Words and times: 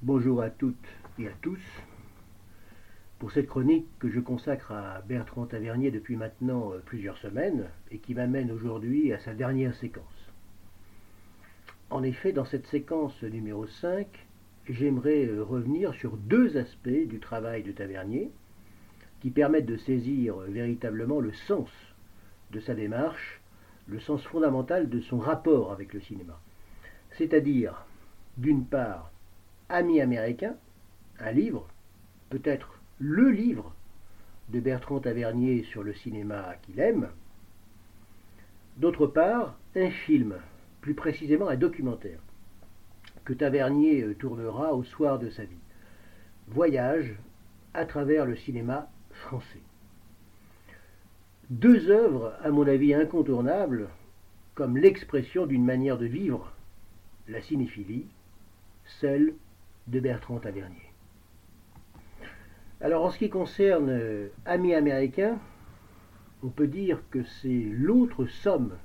Bonjour 0.00 0.42
à 0.42 0.48
toutes 0.48 0.76
et 1.18 1.26
à 1.26 1.32
tous. 1.42 1.58
Pour 3.18 3.32
cette 3.32 3.48
chronique 3.48 3.88
que 3.98 4.08
je 4.08 4.20
consacre 4.20 4.70
à 4.70 5.00
Bertrand 5.00 5.46
Tavernier 5.46 5.90
depuis 5.90 6.14
maintenant 6.14 6.72
euh, 6.72 6.78
plusieurs 6.78 7.18
semaines 7.18 7.64
et 7.90 7.98
qui 7.98 8.14
m'amène 8.14 8.52
aujourd'hui 8.52 9.12
à 9.12 9.18
sa 9.18 9.34
dernière 9.34 9.74
séquence. 9.74 10.04
En 11.90 12.04
effet, 12.04 12.30
dans 12.30 12.44
cette 12.44 12.68
séquence 12.68 13.20
numéro 13.24 13.66
5, 13.66 14.06
j'aimerais 14.68 15.26
euh, 15.26 15.42
revenir 15.42 15.92
sur 15.94 16.16
deux 16.16 16.56
aspects 16.56 17.08
du 17.08 17.18
travail 17.18 17.64
de 17.64 17.72
Tavernier 17.72 18.30
qui 19.20 19.30
permettent 19.30 19.66
de 19.66 19.78
saisir 19.78 20.40
euh, 20.40 20.46
véritablement 20.46 21.18
le 21.18 21.32
sens 21.32 21.70
de 22.52 22.60
sa 22.60 22.76
démarche, 22.76 23.40
le 23.88 23.98
sens 23.98 24.22
fondamental 24.22 24.88
de 24.88 25.00
son 25.00 25.18
rapport 25.18 25.72
avec 25.72 25.92
le 25.92 26.00
cinéma. 26.00 26.40
C'est-à-dire, 27.10 27.84
d'une 28.36 28.64
part, 28.64 29.10
Ami 29.68 30.00
américain, 30.00 30.56
un 31.20 31.30
livre, 31.32 31.68
peut-être 32.30 32.80
le 32.98 33.30
livre 33.30 33.74
de 34.48 34.60
Bertrand 34.60 35.00
Tavernier 35.00 35.64
sur 35.64 35.82
le 35.82 35.92
cinéma 35.92 36.54
qu'il 36.62 36.80
aime. 36.80 37.08
D'autre 38.78 39.06
part, 39.06 39.58
un 39.76 39.90
film, 39.90 40.36
plus 40.80 40.94
précisément 40.94 41.48
un 41.48 41.56
documentaire, 41.56 42.20
que 43.24 43.34
Tavernier 43.34 44.02
euh, 44.02 44.14
tournera 44.14 44.72
au 44.72 44.84
soir 44.84 45.18
de 45.18 45.28
sa 45.28 45.44
vie. 45.44 45.56
Voyage 46.46 47.14
à 47.74 47.84
travers 47.84 48.24
le 48.24 48.36
cinéma 48.36 48.88
français. 49.10 49.60
Deux 51.50 51.90
œuvres, 51.90 52.34
à 52.42 52.50
mon 52.50 52.66
avis, 52.66 52.94
incontournables, 52.94 53.88
comme 54.54 54.78
l'expression 54.78 55.44
d'une 55.44 55.64
manière 55.64 55.98
de 55.98 56.06
vivre, 56.06 56.52
la 57.28 57.42
cinéphilie, 57.42 58.06
celle 59.00 59.34
de 59.88 60.00
Bertrand 60.00 60.38
Tavernier. 60.38 60.92
Alors 62.80 63.04
en 63.04 63.10
ce 63.10 63.18
qui 63.18 63.28
concerne 63.28 63.90
euh, 63.90 64.28
Amis 64.44 64.74
américains, 64.74 65.38
on 66.42 66.48
peut 66.48 66.68
dire 66.68 67.02
que 67.10 67.24
c'est 67.24 67.66
l'autre 67.72 68.26
somme 68.26 68.76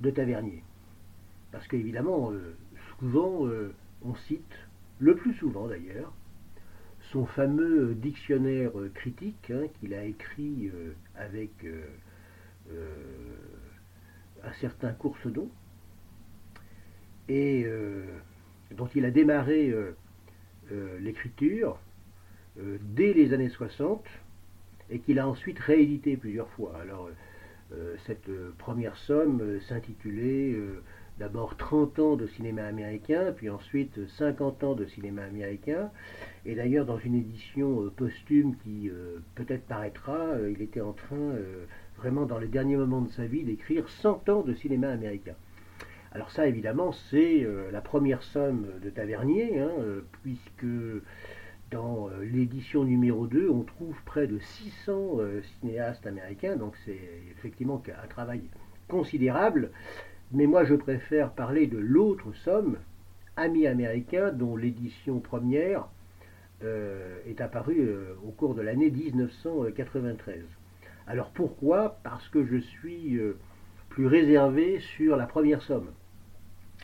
de 0.00 0.10
Tavernier. 0.10 0.62
Parce 1.50 1.66
qu'évidemment, 1.66 2.30
euh, 2.30 2.54
souvent 2.98 3.46
euh, 3.46 3.74
on 4.02 4.14
cite, 4.14 4.54
le 5.00 5.16
plus 5.16 5.34
souvent 5.34 5.66
d'ailleurs, 5.66 6.12
son 7.10 7.26
fameux 7.26 7.94
dictionnaire 7.94 8.70
critique 8.94 9.50
hein, 9.50 9.66
qu'il 9.80 9.94
a 9.94 10.04
écrit 10.04 10.70
avec 11.16 11.50
un 14.44 14.52
certain 14.60 14.92
Coursedon 14.92 15.48
et 17.28 17.66
dont 18.76 18.88
il 18.94 19.04
a 19.04 19.10
démarré 19.10 19.70
euh, 19.70 19.96
euh, 20.72 20.98
l'écriture 21.00 21.78
euh, 22.58 22.78
dès 22.80 23.12
les 23.12 23.32
années 23.32 23.48
60 23.48 24.04
et 24.90 24.98
qu'il 24.98 25.18
a 25.18 25.28
ensuite 25.28 25.58
réédité 25.58 26.16
plusieurs 26.16 26.48
fois. 26.50 26.74
Alors, 26.82 27.08
cette 28.04 28.28
première 28.58 28.96
somme 28.96 29.60
s'intitulait 29.68 30.56
d'abord 31.20 31.56
30 31.56 31.98
ans 32.00 32.16
de 32.16 32.26
cinéma 32.26 32.64
américain, 32.64 33.32
puis 33.36 33.48
ensuite 33.48 34.04
50 34.18 34.64
ans 34.64 34.74
de 34.74 34.86
cinéma 34.86 35.22
américain. 35.22 35.92
Et 36.44 36.56
d'ailleurs, 36.56 36.84
dans 36.84 36.98
une 36.98 37.14
édition 37.14 37.88
posthume 37.94 38.56
qui 38.64 38.90
peut-être 39.36 39.62
paraîtra, 39.66 40.30
il 40.50 40.60
était 40.60 40.80
en 40.80 40.92
train, 40.92 41.36
vraiment 41.98 42.26
dans 42.26 42.40
les 42.40 42.48
derniers 42.48 42.76
moments 42.76 43.02
de 43.02 43.10
sa 43.10 43.26
vie, 43.26 43.44
d'écrire 43.44 43.88
100 43.88 44.28
ans 44.28 44.42
de 44.42 44.54
cinéma 44.54 44.88
américain. 44.88 45.36
Alors 46.12 46.32
ça, 46.32 46.48
évidemment, 46.48 46.90
c'est 46.92 47.44
euh, 47.44 47.70
la 47.70 47.80
première 47.80 48.24
somme 48.24 48.66
de 48.82 48.90
Tavernier, 48.90 49.60
hein, 49.60 49.70
euh, 49.78 50.00
puisque 50.22 50.66
dans 51.70 52.08
euh, 52.08 52.24
l'édition 52.24 52.82
numéro 52.82 53.28
2, 53.28 53.48
on 53.48 53.62
trouve 53.62 53.94
près 54.04 54.26
de 54.26 54.40
600 54.40 55.18
cinéastes 55.60 56.06
américains, 56.06 56.56
donc 56.56 56.74
c'est 56.84 56.98
effectivement 57.30 57.80
un 58.02 58.08
travail 58.08 58.42
considérable. 58.88 59.70
Mais 60.32 60.46
moi, 60.46 60.64
je 60.64 60.74
préfère 60.74 61.30
parler 61.30 61.68
de 61.68 61.78
l'autre 61.78 62.32
somme, 62.32 62.78
Amis 63.36 63.68
américains, 63.68 64.32
dont 64.32 64.56
l'édition 64.56 65.20
première 65.20 65.88
est 66.62 67.40
apparue 67.40 67.88
au 68.26 68.32
cours 68.32 68.54
de 68.54 68.60
l'année 68.60 68.90
1993. 68.90 70.44
Alors 71.06 71.30
pourquoi? 71.30 71.98
Parce 72.02 72.28
que 72.28 72.44
je 72.44 72.58
suis 72.58 73.18
plus 73.88 74.06
réservé 74.06 74.80
sur 74.80 75.16
la 75.16 75.26
première 75.26 75.62
somme. 75.62 75.90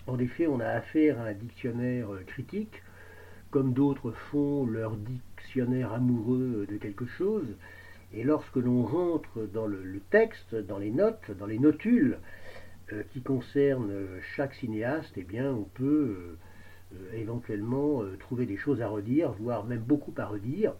En 0.07 0.21
effet, 0.21 0.47
on 0.47 0.61
a 0.61 0.69
affaire 0.69 1.21
à 1.21 1.25
un 1.25 1.33
dictionnaire 1.33 2.13
euh, 2.13 2.23
critique, 2.27 2.83
comme 3.51 3.73
d'autres 3.73 4.13
font 4.31 4.65
leur 4.65 4.97
dictionnaire 4.97 5.93
amoureux 5.93 6.65
de 6.71 6.77
quelque 6.77 7.07
chose. 7.07 7.57
Et 8.15 8.23
lorsque 8.23 8.57
l'on 8.57 8.85
rentre 8.85 9.49
dans 9.53 9.67
le, 9.67 10.01
texte, 10.11 10.55
dans 10.55 10.79
les 10.79 10.93
notes, 10.93 11.33
dans 11.37 11.47
les 11.47 11.59
notules 11.59 12.19
euh, 12.93 13.03
qui 13.13 13.21
concernent 13.21 13.91
euh, 13.91 14.21
chaque 14.37 14.55
cinéaste, 14.55 15.13
eh 15.17 15.25
bien, 15.25 15.51
on 15.51 15.65
peut 15.65 16.37
éventuellement 17.13 18.03
trouver 18.21 18.47
des 18.47 18.57
choses 18.57 18.81
à 18.81 18.87
redire, 18.87 19.33
voire 19.33 19.65
même 19.65 19.81
beaucoup 19.81 20.15
à 20.19 20.27
redire. 20.27 20.73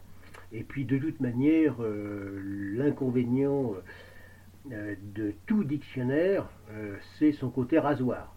Et 0.53 0.63
puis, 0.63 0.85
de 0.85 0.99
toute 0.99 1.19
manière, 1.19 1.75
l'inconvénient 1.83 3.75
de 4.67 5.35
tout 5.47 5.65
dictionnaire, 5.65 6.49
c'est 7.19 7.33
son 7.33 7.51
côté 7.51 7.81
rasoir. 7.81 8.36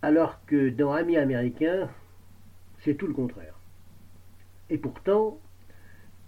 Alors 0.00 0.44
que 0.46 0.68
dans 0.68 0.92
Amis 0.92 1.16
américains, 1.16 1.90
c'est 2.84 2.94
tout 2.94 3.08
le 3.08 3.14
contraire. 3.14 3.58
Et 4.70 4.78
pourtant, 4.78 5.38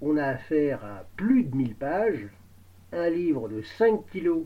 on 0.00 0.16
a 0.16 0.25
affaire 0.25 0.84
à 0.84 1.04
plus 1.16 1.44
de 1.44 1.54
1000 1.54 1.75
pages, 1.76 2.26
un 2.92 3.08
livre 3.08 3.48
de 3.48 3.62
5 3.62 4.06
kilos 4.10 4.44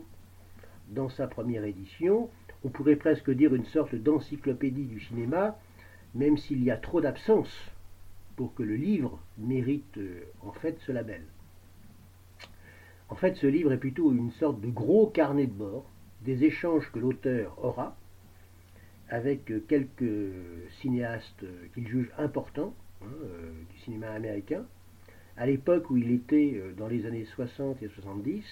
dans 0.89 1.09
sa 1.09 1.27
première 1.27 1.63
édition, 1.63 2.29
on 2.63 2.69
pourrait 2.69 2.97
presque 2.97 3.31
dire 3.31 3.55
une 3.55 3.65
sorte 3.65 3.95
d'encyclopédie 3.95 4.85
du 4.85 4.99
cinéma, 4.99 5.57
même 6.13 6.37
s'il 6.37 6.63
y 6.63 6.69
a 6.69 6.77
trop 6.77 7.01
d'absence 7.01 7.71
pour 8.35 8.53
que 8.53 8.61
le 8.63 8.75
livre 8.75 9.19
mérite 9.39 9.97
euh, 9.97 10.23
en 10.41 10.51
fait 10.51 10.77
ce 10.81 10.91
label. 10.91 11.23
En 13.09 13.15
fait, 13.15 13.35
ce 13.35 13.47
livre 13.47 13.71
est 13.71 13.77
plutôt 13.77 14.11
une 14.11 14.31
sorte 14.31 14.61
de 14.61 14.69
gros 14.69 15.07
carnet 15.07 15.47
de 15.47 15.53
bord 15.53 15.85
des 16.21 16.43
échanges 16.43 16.91
que 16.91 16.99
l'auteur 16.99 17.57
aura 17.63 17.95
avec 19.09 19.51
quelques 19.67 20.33
cinéastes 20.81 21.45
qu'il 21.73 21.87
juge 21.87 22.09
importants 22.17 22.73
hein, 23.01 23.07
euh, 23.23 23.51
du 23.71 23.79
cinéma 23.79 24.09
américain, 24.11 24.65
à 25.37 25.45
l'époque 25.45 25.89
où 25.89 25.97
il 25.97 26.11
était 26.11 26.53
euh, 26.55 26.73
dans 26.73 26.87
les 26.87 27.05
années 27.05 27.25
60 27.25 27.81
et 27.83 27.89
70, 27.89 28.43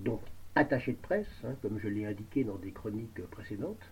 donc 0.00 0.20
attaché 0.54 0.92
de 0.92 0.98
presse, 0.98 1.26
hein, 1.44 1.54
comme 1.62 1.78
je 1.78 1.88
l'ai 1.88 2.04
indiqué 2.04 2.44
dans 2.44 2.56
des 2.56 2.72
chroniques 2.72 3.22
précédentes, 3.30 3.82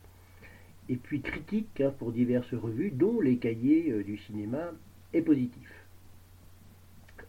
et 0.89 0.97
puis 0.97 1.23
critique 1.23 1.81
hein, 1.81 1.93
pour 1.99 2.13
diverses 2.13 2.53
revues, 2.53 2.91
dont 2.91 3.21
les 3.21 3.39
cahiers 3.39 3.91
euh, 3.91 4.05
du 4.05 4.19
cinéma 4.19 4.73
et 5.15 5.23
positif. 5.23 5.71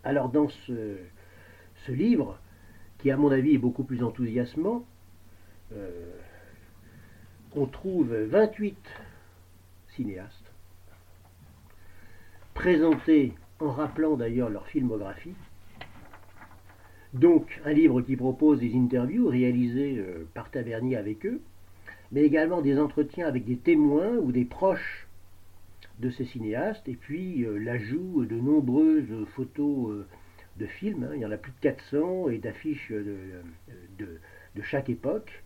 Alors 0.04 0.30
dans 0.30 0.50
ce, 0.50 0.98
livre, 1.88 2.38
qui 3.00 3.12
à 3.12 3.18
mon 3.18 3.32
avis 3.32 3.56
est 3.56 3.60
beaucoup 3.60 3.84
plus 3.84 4.04
enthousiasmant, 4.04 4.86
on 7.58 7.66
trouve 7.66 8.14
28 8.14 8.78
cinéastes 9.96 10.52
présentés 12.54 13.34
en 13.60 13.72
rappelant 13.72 14.16
d'ailleurs 14.16 14.50
leur 14.50 14.68
filmographie. 14.68 15.34
Donc 17.14 17.60
un 17.66 17.74
livre 17.74 18.02
qui 18.02 18.16
propose 18.16 18.60
des 18.60 18.76
interviews 18.76 19.28
réalisées 19.28 19.98
euh, 19.98 20.28
par 20.34 20.52
Tavernier 20.52 20.98
avec 20.98 21.26
eux, 21.26 21.42
mais 22.12 22.22
également 22.22 22.62
des 22.62 22.80
entretiens 22.80 23.28
avec 23.28 23.46
des 23.46 23.58
témoins 23.58 24.18
ou 24.18 24.32
des 24.32 24.46
proches 24.46 25.08
de 26.00 26.12
ces 26.12 26.26
cinéastes, 26.26 26.88
et 26.88 26.96
puis 26.96 27.44
euh, 27.44 27.58
l'ajout 27.58 28.26
de 28.26 28.36
nombreuses 28.36 29.26
photos 29.36 29.92
euh, 29.92 30.08
de 30.58 30.68
films, 30.68 31.06
hein. 31.06 31.16
il 31.16 31.22
y 31.22 31.26
en 31.26 31.32
a 31.32 31.38
plus 31.38 31.52
de 31.52 31.60
400, 31.62 32.30
et 32.30 32.38
d'affiches 32.38 32.92
de 32.92 34.62
chaque 34.62 34.90
époque, 34.90 35.44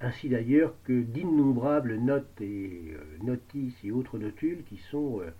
ainsi 0.00 0.28
d'ailleurs 0.28 0.74
que 0.84 1.02
d'innombrables 1.02 1.96
notes 1.96 2.40
et 2.40 2.94
euh, 2.94 3.24
notices 3.24 3.76
et 3.84 3.90
autres 3.90 4.18
notules 4.18 4.64
qui 4.64 4.78
sont 4.90 5.20
euh, 5.20 5.30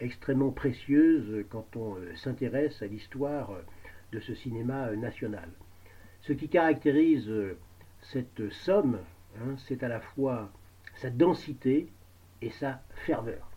extrêmement 0.00 0.50
précieuses 0.50 1.44
quand 1.50 1.76
on 1.76 1.96
euh, 1.96 2.14
s'intéresse 2.16 2.80
à 2.82 2.86
l'histoire 2.86 3.50
de 4.12 4.20
ce 4.20 4.34
cinéma 4.34 4.94
national. 4.94 5.48
Ce 6.22 6.32
qui 6.32 6.48
caractérise 6.48 7.30
cette 8.00 8.48
somme, 8.50 8.98
hein, 9.38 9.56
c'est 9.66 9.82
à 9.82 9.88
la 9.88 10.00
fois 10.00 10.50
sa 10.96 11.10
densité 11.10 11.88
et 12.40 12.50
sa 12.50 12.82
ferveur. 13.06 13.50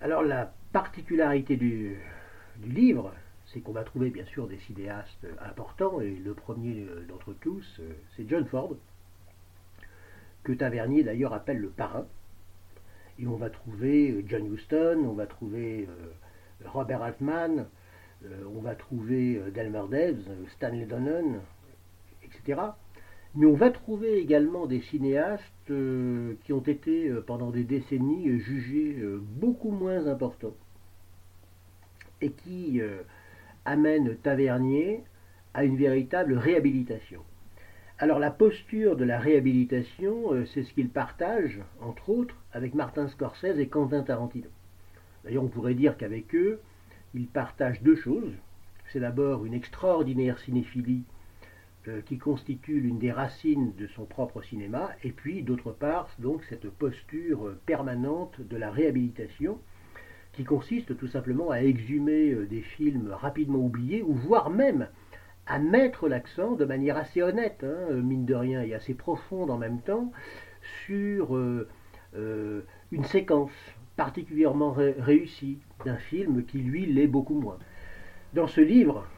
Alors 0.00 0.22
la 0.22 0.52
particularité 0.72 1.56
du 1.56 1.96
livre, 2.62 3.12
c'est 3.52 3.60
qu'on 3.60 3.72
va 3.72 3.82
trouver 3.82 4.10
bien 4.10 4.24
sûr 4.26 4.46
des 4.46 4.58
cinéastes 4.58 5.26
importants, 5.40 6.00
et 6.00 6.10
le 6.10 6.34
premier 6.34 6.86
d'entre 7.08 7.32
tous, 7.34 7.64
euh, 7.80 7.92
c'est 8.16 8.28
John 8.28 8.44
Ford, 8.46 8.74
que 10.44 10.52
Tavernier 10.52 11.02
d'ailleurs 11.02 11.32
appelle 11.32 11.58
le 11.58 11.68
parrain. 11.68 12.06
Et 13.18 13.26
on 13.26 13.36
va 13.36 13.50
trouver 13.50 14.24
John 14.28 14.52
Huston, 14.52 15.04
on 15.04 15.14
va 15.14 15.26
trouver 15.26 15.88
Robert 16.64 17.02
Altman, 17.02 17.66
on 18.24 18.60
va 18.60 18.76
trouver 18.76 19.42
Delmer 19.52 19.82
Debs, 19.90 20.22
Stanley 20.54 20.86
Donen, 20.86 21.40
etc. 22.22 22.60
Mais 23.34 23.46
on 23.46 23.54
va 23.54 23.70
trouver 23.70 24.18
également 24.18 24.66
des 24.66 24.80
cinéastes 24.82 25.42
qui 25.66 26.52
ont 26.52 26.62
été 26.62 27.12
pendant 27.26 27.50
des 27.50 27.64
décennies 27.64 28.38
jugés 28.38 28.96
beaucoup 29.20 29.72
moins 29.72 30.06
importants 30.06 30.54
et 32.20 32.30
qui 32.30 32.80
amènent 33.64 34.16
Tavernier 34.16 35.02
à 35.54 35.64
une 35.64 35.76
véritable 35.76 36.34
réhabilitation. 36.34 37.22
Alors 38.00 38.20
la 38.20 38.30
posture 38.30 38.96
de 38.96 39.04
la 39.04 39.18
réhabilitation, 39.18 40.32
euh, 40.32 40.46
c'est 40.46 40.62
ce 40.62 40.72
qu'il 40.72 40.88
partage, 40.88 41.58
entre 41.80 42.10
autres, 42.10 42.36
avec 42.52 42.74
Martin 42.74 43.08
Scorsese 43.08 43.58
et 43.58 43.66
Quentin 43.66 44.02
Tarantino. 44.02 44.48
D'ailleurs, 45.24 45.42
on 45.42 45.48
pourrait 45.48 45.74
dire 45.74 45.96
qu'avec 45.96 46.32
eux, 46.34 46.60
il 47.14 47.26
partage 47.26 47.82
deux 47.82 47.96
choses. 47.96 48.32
C'est 48.92 49.00
d'abord 49.00 49.44
une 49.44 49.52
extraordinaire 49.52 50.38
cinéphilie 50.38 51.02
euh, 51.88 52.00
qui 52.02 52.18
constitue 52.18 52.78
l'une 52.78 53.00
des 53.00 53.10
racines 53.10 53.74
de 53.76 53.88
son 53.88 54.04
propre 54.04 54.42
cinéma, 54.42 54.90
et 55.02 55.10
puis 55.10 55.42
d'autre 55.42 55.72
part, 55.72 56.08
donc 56.20 56.44
cette 56.44 56.70
posture 56.70 57.56
permanente 57.66 58.40
de 58.40 58.56
la 58.56 58.70
réhabilitation, 58.70 59.58
qui 60.38 60.44
consiste 60.44 60.96
tout 60.96 61.08
simplement 61.08 61.50
à 61.50 61.62
exhumer 61.62 62.30
euh, 62.30 62.46
des 62.46 62.62
films 62.62 63.10
rapidement 63.10 63.58
oubliés, 63.58 64.02
ou 64.02 64.14
voire 64.14 64.50
même 64.50 64.86
à 65.48 65.58
mettre 65.58 66.06
l'accent 66.06 66.52
de 66.52 66.64
manière 66.64 66.96
assez 66.96 67.22
honnête, 67.22 67.64
hein, 67.64 67.92
mine 67.94 68.24
de 68.24 68.36
rien, 68.36 68.62
et 68.62 68.72
assez 68.72 68.94
profonde 68.94 69.50
en 69.50 69.58
même 69.58 69.80
temps, 69.80 70.12
sur 70.86 71.34
euh, 71.34 71.66
euh, 72.14 72.60
une 72.92 73.02
séquence 73.02 73.50
particulièrement 73.96 74.70
réussie 74.70 75.58
d'un 75.84 75.96
film 75.96 76.44
qui, 76.44 76.58
lui, 76.58 76.86
l'est 76.86 77.08
beaucoup 77.08 77.40
moins. 77.40 77.58
Dans 78.32 78.46
ce 78.46 78.60
livre, 78.60 79.08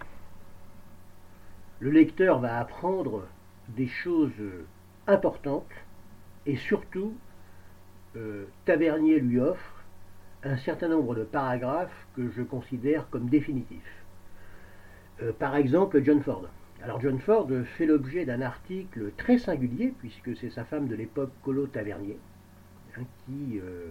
le 1.80 1.90
lecteur 1.90 2.38
va 2.38 2.58
apprendre 2.58 3.26
des 3.68 3.88
choses 3.88 4.32
importantes 5.06 5.68
et 6.46 6.56
surtout, 6.56 7.12
euh, 8.16 8.46
Tavernier 8.64 9.20
lui 9.20 9.38
offre 9.38 9.79
un 10.42 10.56
certain 10.56 10.88
nombre 10.88 11.14
de 11.14 11.24
paragraphes 11.24 12.06
que 12.16 12.30
je 12.30 12.42
considère 12.42 13.08
comme 13.10 13.28
définitifs. 13.28 14.04
Euh, 15.22 15.32
par 15.32 15.56
exemple, 15.56 16.02
John 16.02 16.22
Ford. 16.22 16.46
Alors 16.82 17.00
John 17.00 17.18
Ford 17.18 17.48
fait 17.76 17.84
l'objet 17.84 18.24
d'un 18.24 18.40
article 18.40 19.12
très 19.18 19.36
singulier, 19.36 19.92
puisque 19.98 20.34
c'est 20.36 20.48
sa 20.48 20.64
femme 20.64 20.88
de 20.88 20.94
l'époque, 20.94 21.30
Colo 21.44 21.66
Tavernier, 21.66 22.18
hein, 22.96 23.02
qui 23.26 23.58
euh, 23.58 23.88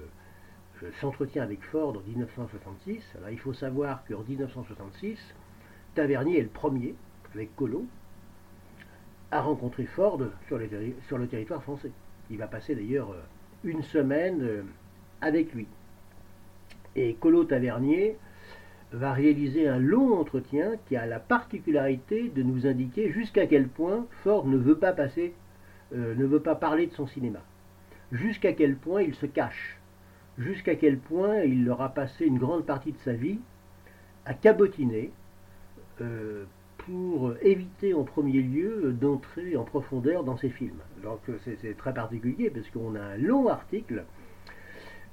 euh, 0.82 0.90
s'entretient 1.00 1.44
avec 1.44 1.64
Ford 1.64 1.96
en 1.96 2.10
1966. 2.10 3.04
Alors 3.18 3.30
il 3.30 3.40
faut 3.40 3.54
savoir 3.54 4.04
qu'en 4.08 4.24
1966, 4.28 5.20
Tavernier 5.94 6.40
est 6.40 6.44
le 6.44 6.50
premier, 6.50 6.96
avec 7.36 7.56
Colo, 7.56 7.86
à 9.30 9.42
rencontrer 9.42 9.86
Ford 9.86 10.20
sur, 10.48 10.60
sur 11.08 11.20
le 11.20 11.28
territoire 11.28 11.62
français. 11.62 11.92
Il 12.32 12.40
va 12.40 12.48
passer 12.48 12.74
d'ailleurs 12.74 13.14
une 13.64 13.84
semaine 13.84 14.66
avec 15.22 15.54
lui. 15.54 15.68
Et 16.96 17.16
Colo 17.16 17.44
Tavernier 17.44 18.18
va 18.92 19.14
réaliser 19.14 19.68
un 19.68 19.78
long 19.78 20.18
entretien 20.20 20.72
qui 20.88 20.96
a 20.96 21.06
la 21.06 21.20
particularité 21.20 22.30
de 22.36 22.42
nous 22.42 22.66
indiquer 22.66 23.12
jusqu'à 23.12 23.46
quel 23.46 23.68
point 23.68 24.06
Ford 24.24 24.48
ne 24.48 24.58
veut 24.58 24.78
pas 24.78 24.94
passer, 24.94 25.34
euh, 25.94 26.16
ne 26.16 26.26
veut 26.26 26.40
pas 26.40 26.56
parler 26.56 26.88
de 26.88 26.94
son 26.94 27.08
cinéma, 27.08 27.40
jusqu'à 28.12 28.54
quel 28.54 28.76
point 28.76 29.04
il 29.04 29.14
se 29.14 29.28
cache, 29.28 29.78
jusqu'à 30.38 30.76
quel 30.76 30.98
point 30.98 31.42
il 31.42 31.70
aura 31.70 31.90
passé 31.90 32.26
une 32.26 32.40
grande 32.40 32.66
partie 32.66 32.92
de 32.92 32.98
sa 33.00 33.14
vie 33.14 33.40
à 34.26 34.34
cabotiner 34.34 35.12
euh, 36.02 36.46
pour 36.78 37.34
éviter 37.42 37.94
en 37.94 38.04
premier 38.04 38.42
lieu 38.42 38.96
d'entrer 39.00 39.56
en 39.56 39.64
profondeur 39.64 40.24
dans 40.24 40.38
ses 40.38 40.50
films. 40.50 40.80
Donc 41.04 41.20
c'est 41.44 41.78
très 41.78 41.94
particulier 41.94 42.50
parce 42.50 42.68
qu'on 42.70 42.96
a 42.96 43.02
un 43.02 43.18
long 43.18 43.48
article 43.48 44.06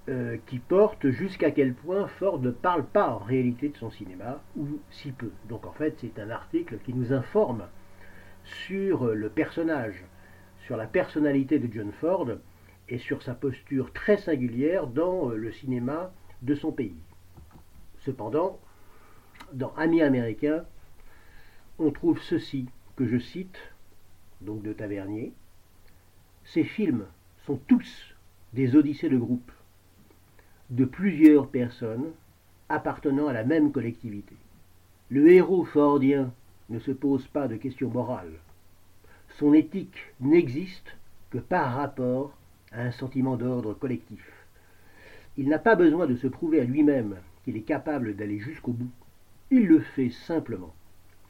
euh, 0.09 0.37
qui 0.47 0.61
porte 0.61 1.11
jusqu'à 1.11 1.51
quel 1.51 1.75
point 1.75 2.07
Ford 2.07 2.39
ne 2.39 2.53
parle 2.53 2.85
pas 2.85 3.11
en 3.11 3.19
réalité 3.19 3.71
de 3.71 3.77
son 3.77 3.91
cinéma, 3.91 4.41
ou 4.57 4.79
si 4.89 5.11
peu. 5.11 5.31
Donc 5.49 5.67
en 5.67 5.73
fait, 5.73 5.97
c'est 6.01 6.21
un 6.21 6.31
article 6.31 6.79
qui 6.85 6.95
nous 6.95 7.13
informe 7.13 7.65
sur 8.45 9.07
le 9.07 9.29
personnage, 9.29 10.05
sur 10.65 10.77
la 10.77 10.87
personnalité 10.87 11.59
de 11.59 11.69
John 11.73 11.91
Ford 11.91 12.29
et 12.89 12.99
sur 12.99 13.23
sa 13.23 13.35
posture 13.35 13.93
très 13.93 14.17
singulière 14.17 14.87
dans 14.87 15.31
le 15.31 15.51
cinéma 15.51 16.13
de 16.43 16.55
son 16.55 16.71
pays. 16.71 17.03
Cependant, 17.99 18.61
dans 19.53 19.75
Amis 19.75 20.03
américains, 20.03 20.65
on 21.81 21.91
trouve 21.91 22.23
ceci 22.23 22.69
que 22.95 23.09
je 23.09 23.19
cite, 23.19 23.59
donc 24.41 24.63
de 24.63 24.73
Tavernier. 24.73 25.33
Ces 26.45 26.63
films 26.63 27.07
sont 27.45 27.57
tous 27.67 28.15
des 28.53 28.77
odyssées 28.77 29.09
de 29.09 29.19
groupe 29.19 29.51
de 30.71 30.85
plusieurs 30.85 31.49
personnes 31.49 32.11
appartenant 32.69 33.29
à 33.29 33.33
la 33.33 33.45
même 33.45 33.71
collectivité. 33.71 34.35
Le 35.09 35.31
héros 35.31 35.65
fordien 35.65 36.33
ne 36.69 36.81
se 36.81 36.91
pose 36.91 37.27
pas 37.29 37.47
de 37.47 37.57
questions 37.57 37.91
morales. 37.91 38.41
Son 39.39 39.53
éthique 39.53 39.99
n'existe 40.21 40.97
que 41.31 41.39
par 41.39 41.75
rapport 41.75 42.37
à 42.73 42.83
un 42.83 42.91
sentiment 42.91 43.37
d'ordre 43.37 43.75
collectif. 43.75 44.33
Il 45.37 45.49
n'a 45.49 45.59
pas 45.59 45.77
besoin 45.77 46.07
de 46.07 46.17
se 46.17 46.27
prouver 46.27 46.61
à 46.61 46.65
lui-même 46.65 47.17
qu'il 47.45 47.57
est 47.57 47.63
capable 47.63 48.17
d'aller 48.17 48.41
jusqu'au 48.41 48.73
bout. 48.73 48.91
Il 49.51 49.67
le 49.67 49.81
fait 49.81 50.11
simplement, 50.11 50.75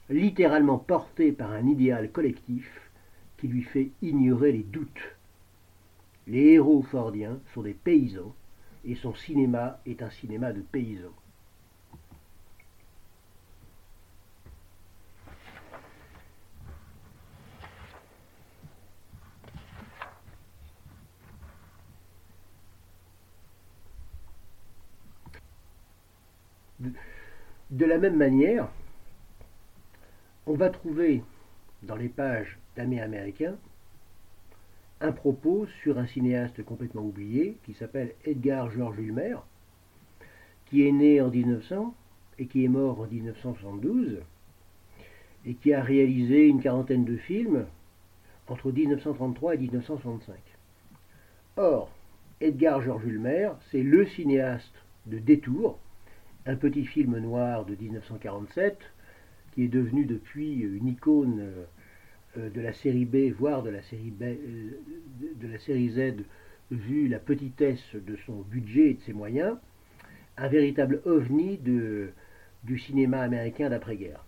littéralement 0.09 0.79
porté 0.79 1.33
par 1.33 1.53
un 1.53 1.67
idéal 1.67 2.11
collectif 2.11 2.91
qui 3.37 3.49
lui 3.49 3.63
fait 3.63 3.91
ignorer 4.01 4.53
les 4.53 4.63
doutes. 4.63 5.17
Les 6.27 6.53
héros 6.55 6.83
fordiens 6.83 7.39
sont 7.53 7.63
des 7.63 7.75
paysans 7.75 8.35
et 8.87 8.95
son 8.95 9.15
cinéma 9.15 9.81
est 9.85 10.01
un 10.01 10.11
cinéma 10.11 10.53
de 10.53 10.61
paysans. 10.61 11.09
De 27.71 27.85
la 27.85 27.99
même 27.99 28.17
manière, 28.17 28.69
on 30.47 30.55
va 30.55 30.71
trouver 30.71 31.25
dans 31.83 31.97
les 31.97 32.09
pages 32.09 32.57
d'Amis 32.77 33.01
américains 33.01 33.57
un 35.01 35.13
propos 35.13 35.67
sur 35.83 35.99
un 35.99 36.07
cinéaste 36.07 36.65
complètement 36.65 37.03
oublié 37.03 37.59
qui 37.65 37.75
s'appelle 37.75 38.15
Edgar 38.25 38.71
Georges 38.71 38.99
Ulmer, 38.99 39.37
qui 40.67 40.87
est 40.87 40.93
né 40.93 41.21
en 41.21 41.31
1900 41.31 41.95
et 42.39 42.47
qui 42.47 42.65
est 42.65 42.69
mort 42.69 43.01
en 43.01 43.07
1972 43.07 44.21
et 45.45 45.55
qui 45.55 45.73
a 45.73 45.83
réalisé 45.83 46.47
une 46.47 46.61
quarantaine 46.61 47.05
de 47.05 47.17
films 47.17 47.67
entre 48.49 48.73
1933 48.73 49.55
et 49.55 49.59
1965. 49.59 50.35
Or, 51.57 51.91
Edgar 52.41 52.83
Georges 52.83 53.07
Ulmer, 53.07 53.51
c'est 53.71 53.83
le 53.83 54.07
cinéaste 54.07 54.75
de 55.07 55.19
Détour, 55.19 55.79
un 56.47 56.57
petit 56.57 56.85
film 56.85 57.19
noir 57.19 57.65
de 57.65 57.75
1947 57.75 58.79
qui 59.53 59.65
est 59.65 59.69
devenu 59.69 60.05
depuis 60.05 60.61
une 60.61 60.89
icône 60.89 61.41
euh, 61.41 61.65
de 62.37 62.61
la 62.61 62.73
série 62.73 63.05
B, 63.05 63.33
voire 63.37 63.63
de 63.63 63.71
la 63.71 63.83
série, 63.83 64.13
euh, 64.23 64.71
de 65.41 65.49
la 65.49 65.59
série 65.59 65.91
Z, 65.91 66.25
vu 66.71 67.09
la 67.09 67.19
petitesse 67.19 67.95
de 67.95 68.17
son 68.27 68.43
budget 68.43 68.91
et 68.91 68.95
de 68.95 69.01
ses 69.01 69.13
moyens, 69.13 69.57
un 70.37 70.49
véritable 70.49 71.01
ovni 71.05 71.59
du 71.59 72.79
cinéma 72.79 73.21
américain 73.21 73.71
d'après-guerre. 73.71 74.25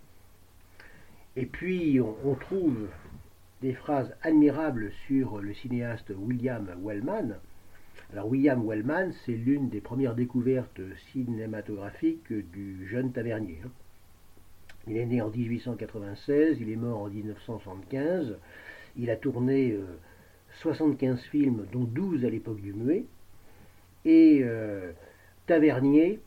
Et 1.37 1.47
puis 1.47 2.01
on, 2.01 2.35
trouve 2.35 2.89
des 3.61 3.75
phrases 3.75 4.13
admirables 4.23 4.91
sur 5.07 5.41
le 5.41 5.55
cinéaste 5.55 6.13
William 6.17 6.69
Wellman. 6.83 7.37
Alors 8.13 8.29
William 8.29 8.67
Wellman, 8.67 9.13
c'est 9.25 9.37
l'une 9.37 9.69
des 9.69 9.81
premières 9.81 10.15
découvertes 10.15 10.81
cinématographiques 11.13 12.33
du 12.33 12.89
jeune 12.89 13.13
tavernier. 13.13 13.61
Hein. 13.65 13.71
Il 14.89 14.97
est 14.97 15.07
né 15.07 15.21
en 15.21 15.29
1896, 15.29 16.59
il 16.61 16.71
est 16.71 16.77
mort 16.77 17.03
en 17.03 17.09
1975. 17.09 18.37
Il 18.97 19.11
a 19.11 19.17
tourné 19.17 19.77
75 20.63 21.13
euh, 21.13 21.23
films, 21.31 21.67
dont 21.73 21.85
12 21.85 22.25
à 22.25 22.31
l'époque 22.31 22.61
du 22.61 22.73
muet. 22.73 23.05
Et 24.05 24.41
euh, 24.43 24.93
Tavernier 25.47 26.21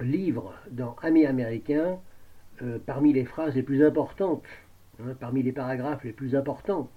livre 0.00 0.54
dans 0.70 0.94
Amis 1.02 1.26
américains 1.26 1.98
euh, 2.62 2.78
parmi 2.84 3.12
les 3.12 3.24
phrases 3.24 3.54
les 3.54 3.62
plus 3.62 3.84
importantes, 3.84 4.44
hein, 5.00 5.14
parmi 5.18 5.42
les 5.42 5.52
paragraphes 5.52 6.04
les 6.04 6.12
plus 6.12 6.36
importants 6.36 6.90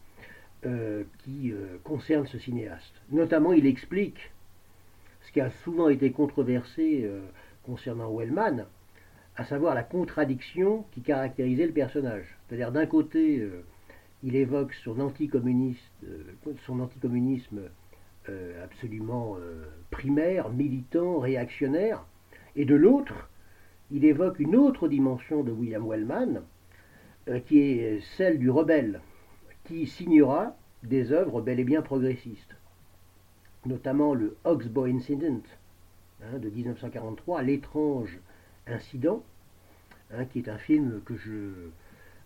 qui 1.23 1.53
concernent 1.85 2.27
ce 2.27 2.37
cinéaste. 2.37 2.93
Notamment, 3.11 3.53
il 3.53 3.65
explique 3.65 4.17
ce 5.21 5.31
qui 5.31 5.39
a 5.39 5.51
souvent 5.63 5.87
été 5.87 6.11
controversé 6.11 7.09
concernant 7.63 8.13
Wellman, 8.13 8.65
à 9.39 9.45
savoir 9.45 9.73
la 9.73 9.83
contradiction 9.83 10.83
qui 10.91 11.01
caractérisait 11.01 11.65
le 11.65 11.71
personnage. 11.71 12.25
C'est-à-dire 12.47 12.73
d'un 12.73 12.85
côté, 12.85 13.39
euh, 13.39 13.63
il 14.21 14.35
évoque 14.35 14.73
son, 14.73 14.97
son 16.65 16.79
anticommunisme 16.81 17.61
absolument 18.63 19.37
primaire, 19.89 20.49
militant, 20.49 21.17
réactionnaire, 21.17 22.05
et 22.55 22.63
de 22.63 22.75
l'autre, 22.75 23.27
il 23.89 24.05
évoque 24.05 24.37
une 24.37 24.55
autre 24.55 24.87
dimension 24.87 25.41
de 25.41 25.51
William 25.51 25.87
Wellman, 25.87 26.43
qui 27.47 27.59
est 27.59 28.01
celle 28.17 28.37
du 28.37 28.51
rebelle, 28.51 29.01
qui 29.63 29.87
signera 29.87 30.55
des 30.83 31.11
œuvres 31.11 31.41
bel 31.41 31.59
et 31.59 31.63
bien 31.63 31.81
progressistes, 31.81 32.55
notamment 33.65 34.13
le 34.13 34.37
Oxbow 34.43 34.83
Incident 34.83 35.41
hein, 36.21 36.37
de 36.37 36.49
1943, 36.49 37.41
L'étrange 37.41 38.19
incident, 38.67 39.23
hein, 40.13 40.25
qui 40.25 40.39
est 40.39 40.49
un 40.49 40.57
film 40.57 41.01
que 41.05 41.15
je 41.17 41.69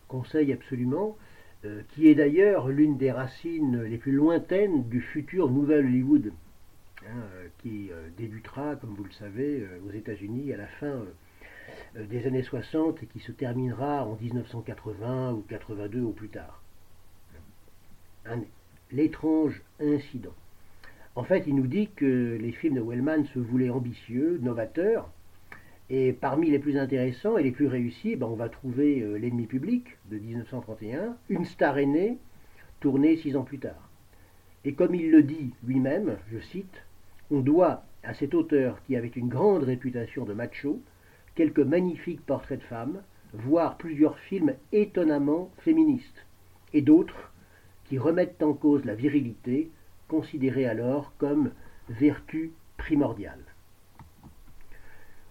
conseille 0.08 0.54
absolument, 0.54 1.18
euh, 1.66 1.82
qui 1.90 2.08
est 2.08 2.16
d'ailleurs 2.16 2.68
l'une 2.70 2.98
des 2.98 3.12
racines 3.12 3.84
les 3.84 3.98
plus 3.98 4.12
lointaines 4.12 4.88
du 4.90 5.02
futur 5.02 5.50
Nouvel 5.50 5.86
Hollywood, 5.86 6.32
hein, 7.06 7.10
euh, 7.10 7.48
qui 7.60 7.90
euh, 7.92 8.10
débutera, 8.18 8.76
comme 8.76 8.94
vous 8.96 9.06
le 9.06 9.12
savez, 9.12 9.66
aux 9.88 9.92
États-Unis 9.92 10.54
à 10.54 10.58
la 10.58 10.68
fin 10.68 11.02
des 11.96 12.28
années 12.28 12.44
60 12.44 13.02
et 13.04 13.06
qui 13.06 13.20
se 13.20 13.32
terminera 13.32 14.06
en 14.06 14.18
1980 14.20 15.34
ou 15.34 15.44
82 15.48 16.02
ou 16.02 16.12
plus 16.12 16.30
tard 16.30 16.62
l'étrange 18.92 19.62
incident. 19.80 20.34
En 21.16 21.24
fait, 21.24 21.44
il 21.48 21.56
nous 21.56 21.68
dit 21.68 21.90
que 21.96 22.38
les 22.40 22.52
films 22.52 22.76
de 22.76 22.82
Wellman 22.82 23.26
se 23.34 23.40
voulaient 23.40 23.70
ambitieux, 23.70 24.40
novateurs, 24.42 25.10
et 25.90 26.14
parmi 26.14 26.50
les 26.50 26.60
plus 26.60 26.78
intéressants 26.78 27.38
et 27.38 27.44
les 27.44 27.52
plus 27.52 27.68
réussis, 27.68 28.16
ben, 28.16 28.28
on 28.28 28.36
va 28.36 28.50
trouver 28.50 29.02
euh, 29.02 29.18
L'ennemi 29.18 29.46
public 29.46 29.98
de 30.10 30.18
1931, 30.18 31.18
Une 31.30 31.46
star 31.46 31.78
aînée, 31.78 32.18
tournée 32.80 33.18
six 33.18 33.36
ans 33.36 33.44
plus 33.44 33.60
tard. 33.60 33.90
Et 34.66 34.74
comme 34.74 34.96
il 34.96 35.12
le 35.12 35.24
dit 35.24 35.54
lui-même, 35.64 36.18
je 36.32 36.40
cite, 36.40 36.84
on 37.32 37.42
doit 37.42 37.84
à 38.04 38.14
cet 38.14 38.34
auteur 38.34 38.82
qui 38.84 38.96
avait 38.96 39.08
une 39.08 39.28
grande 39.28 39.64
réputation 39.64 40.26
de 40.26 40.34
macho 40.34 40.82
quelques 41.36 41.60
magnifiques 41.60 42.26
portraits 42.26 42.60
de 42.60 42.66
femmes, 42.66 43.02
voire 43.34 43.78
plusieurs 43.78 44.20
films 44.20 44.54
étonnamment 44.72 45.52
féministes, 45.60 46.26
et 46.74 46.82
d'autres 46.82 47.32
qui 47.86 47.98
remettent 47.98 48.44
en 48.44 48.54
cause 48.54 48.86
la 48.86 48.96
virilité, 48.96 49.72
considérée 50.08 50.66
alors 50.66 51.14
comme 51.18 51.52
vertu 51.90 52.52
primordiale. 52.78 53.44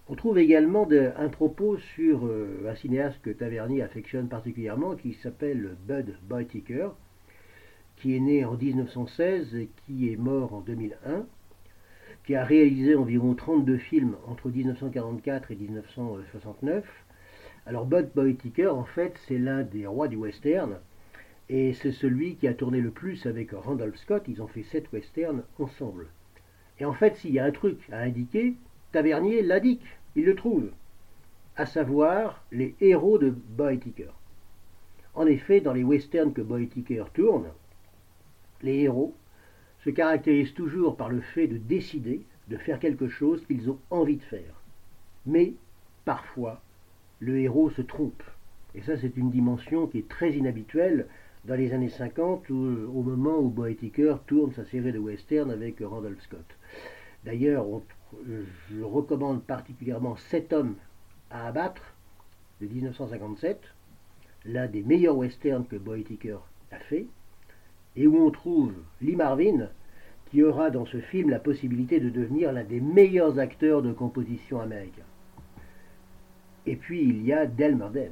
On 0.09 0.15
trouve 0.15 0.37
également 0.37 0.85
un 0.91 1.29
propos 1.29 1.77
sur 1.95 2.25
euh, 2.25 2.69
un 2.69 2.75
cinéaste 2.75 3.21
que 3.21 3.29
Tavernier 3.29 3.81
affectionne 3.81 4.27
particulièrement, 4.27 4.95
qui 4.95 5.13
s'appelle 5.13 5.77
Bud 5.87 6.13
Boyticker, 6.27 6.89
qui 7.95 8.15
est 8.15 8.19
né 8.19 8.43
en 8.43 8.57
1916 8.57 9.55
et 9.55 9.69
qui 9.85 10.11
est 10.11 10.17
mort 10.17 10.53
en 10.53 10.59
2001, 10.59 11.25
qui 12.25 12.35
a 12.35 12.43
réalisé 12.43 12.95
environ 12.95 13.33
32 13.33 13.77
films 13.77 14.17
entre 14.27 14.49
1944 14.49 15.51
et 15.51 15.55
1969. 15.55 16.85
Alors 17.65 17.85
Bud 17.85 18.09
Boyticker, 18.13 18.75
en 18.75 18.83
fait, 18.83 19.17
c'est 19.25 19.37
l'un 19.37 19.63
des 19.63 19.87
rois 19.87 20.09
du 20.09 20.17
western, 20.17 20.79
et 21.47 21.73
c'est 21.75 21.93
celui 21.93 22.35
qui 22.35 22.49
a 22.49 22.53
tourné 22.53 22.81
le 22.81 22.91
plus 22.91 23.25
avec 23.25 23.51
Randolph 23.53 23.95
Scott. 23.95 24.23
Ils 24.27 24.41
ont 24.41 24.47
fait 24.47 24.63
sept 24.63 24.91
westerns 24.91 25.43
ensemble. 25.59 26.07
Et 26.79 26.83
en 26.83 26.93
fait, 26.93 27.15
s'il 27.15 27.31
y 27.31 27.39
a 27.39 27.45
un 27.45 27.51
truc 27.51 27.79
à 27.89 27.99
indiquer, 27.99 28.55
Tavernier 28.93 29.41
l'indique, 29.41 29.83
il 30.15 30.25
le 30.25 30.35
trouve, 30.35 30.69
à 31.55 31.65
savoir 31.65 32.45
les 32.51 32.75
héros 32.79 33.17
de 33.17 33.31
Boeticker. 33.31 34.13
En 35.15 35.25
effet, 35.25 35.61
dans 35.61 35.73
les 35.73 35.83
westerns 35.83 36.31
que 36.31 36.43
Boeticker 36.43 37.05
tourne, 37.11 37.47
les 38.61 38.81
héros 38.81 39.15
se 39.83 39.89
caractérisent 39.89 40.53
toujours 40.53 40.95
par 40.95 41.09
le 41.09 41.21
fait 41.21 41.47
de 41.47 41.57
décider 41.57 42.21
de 42.49 42.57
faire 42.57 42.77
quelque 42.77 43.07
chose 43.07 43.43
qu'ils 43.47 43.71
ont 43.71 43.79
envie 43.89 44.17
de 44.17 44.23
faire. 44.23 44.61
Mais, 45.25 45.53
parfois, 46.05 46.61
le 47.19 47.39
héros 47.39 47.71
se 47.71 47.81
trompe. 47.81 48.21
Et 48.75 48.83
ça, 48.83 48.95
c'est 48.95 49.17
une 49.17 49.31
dimension 49.31 49.87
qui 49.87 49.97
est 49.97 50.07
très 50.07 50.33
inhabituelle 50.33 51.07
dans 51.45 51.55
les 51.55 51.73
années 51.73 51.89
50, 51.89 52.51
au 52.51 53.01
moment 53.01 53.39
où 53.39 53.49
Boeticker 53.49 54.17
tourne 54.27 54.53
sa 54.53 54.65
série 54.65 54.91
de 54.91 54.99
western 54.99 55.49
avec 55.49 55.79
Randolph 55.81 56.21
Scott. 56.21 56.45
D'ailleurs, 57.25 57.65
je 58.25 58.83
recommande 58.83 59.43
particulièrement 59.43 60.15
Sept 60.15 60.53
hommes 60.53 60.75
à 61.29 61.47
abattre 61.47 61.93
de 62.61 62.67
1957, 62.67 63.61
l'un 64.45 64.67
des 64.67 64.83
meilleurs 64.83 65.17
westerns 65.17 65.65
que 65.65 65.75
Boeticker 65.75 66.39
a 66.71 66.77
fait, 66.77 67.07
et 67.95 68.07
où 68.07 68.17
on 68.17 68.31
trouve 68.31 68.73
Lee 69.01 69.15
Marvin, 69.15 69.69
qui 70.29 70.43
aura 70.43 70.69
dans 70.69 70.85
ce 70.85 70.99
film 70.99 71.29
la 71.29 71.39
possibilité 71.39 71.99
de 71.99 72.09
devenir 72.09 72.51
l'un 72.51 72.63
des 72.63 72.81
meilleurs 72.81 73.39
acteurs 73.39 73.81
de 73.81 73.93
composition 73.93 74.59
américain. 74.59 75.03
Et 76.65 76.75
puis 76.75 77.03
il 77.03 77.23
y 77.23 77.33
a 77.33 77.45
Delmer 77.45 77.89
Devs, 77.93 78.11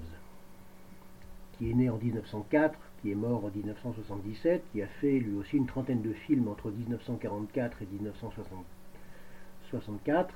qui 1.58 1.72
est 1.72 1.74
né 1.74 1.90
en 1.90 1.98
1904 1.98 2.78
qui 3.02 3.12
est 3.12 3.16
mort 3.16 3.44
en 3.46 3.50
1977, 3.50 4.64
qui 4.72 4.82
a 4.82 4.88
fait 4.88 5.20
lui 5.20 5.36
aussi 5.36 5.58
une 5.58 5.66
trentaine 5.66 6.02
de 6.02 6.14
films 6.14 6.48
entre 6.48 6.70
1944 6.70 7.82
et 7.82 7.88
1964. 9.72 10.34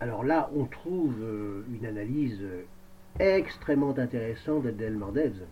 Alors 0.00 0.24
là, 0.24 0.50
on 0.54 0.64
trouve 0.64 1.14
euh, 1.20 1.64
une 1.72 1.86
analyse 1.86 2.44
extrêmement 3.18 3.96
intéressante 3.96 4.66
d'Elmer 4.66 5.12
Devs 5.14 5.44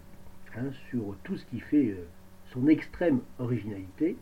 hein, 0.57 0.71
sur 0.89 1.17
tout 1.23 1.37
ce 1.37 1.45
qui 1.47 1.61
fait 1.61 1.91
euh, 1.91 2.07
son 2.53 2.67
extrême 2.67 3.21
originalité, 3.39 4.17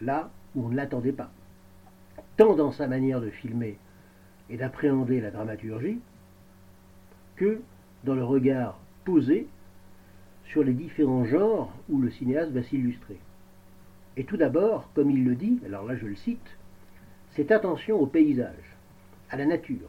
là 0.00 0.30
où 0.54 0.66
on 0.66 0.68
ne 0.70 0.76
l'attendait 0.76 1.12
pas. 1.12 1.30
Tant 2.36 2.56
dans 2.56 2.72
sa 2.72 2.88
manière 2.88 3.20
de 3.20 3.30
filmer 3.30 3.78
et 4.48 4.56
d'appréhender 4.56 5.20
la 5.20 5.30
dramaturgie, 5.30 6.00
que 7.36 7.60
dans 8.04 8.14
le 8.14 8.24
regard 8.24 8.78
posé 9.04 9.46
sur 10.46 10.64
les 10.64 10.72
différents 10.72 11.24
genres 11.24 11.72
où 11.88 12.00
le 12.00 12.10
cinéaste 12.10 12.50
va 12.50 12.62
s'illustrer. 12.62 13.18
Et 14.16 14.24
tout 14.24 14.36
d'abord, 14.36 14.90
comme 14.94 15.10
il 15.10 15.24
le 15.24 15.36
dit, 15.36 15.60
alors 15.64 15.84
là 15.84 15.94
je 15.94 16.06
le 16.06 16.16
cite, 16.16 16.58
cette 17.40 17.52
attention 17.52 17.98
au 17.98 18.04
paysage, 18.04 18.76
à 19.30 19.38
la 19.38 19.46
nature. 19.46 19.88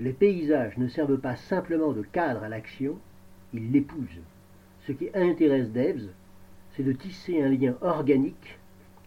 Les 0.00 0.12
paysages 0.12 0.76
ne 0.76 0.88
servent 0.88 1.20
pas 1.20 1.36
simplement 1.36 1.92
de 1.92 2.02
cadre 2.02 2.42
à 2.42 2.48
l'action, 2.48 2.98
ils 3.54 3.70
l'épousent. 3.70 4.24
Ce 4.88 4.90
qui 4.92 5.08
intéresse 5.14 5.70
Devs, 5.70 6.08
c'est 6.72 6.82
de 6.82 6.90
tisser 6.90 7.40
un 7.40 7.48
lien 7.48 7.76
organique 7.80 8.58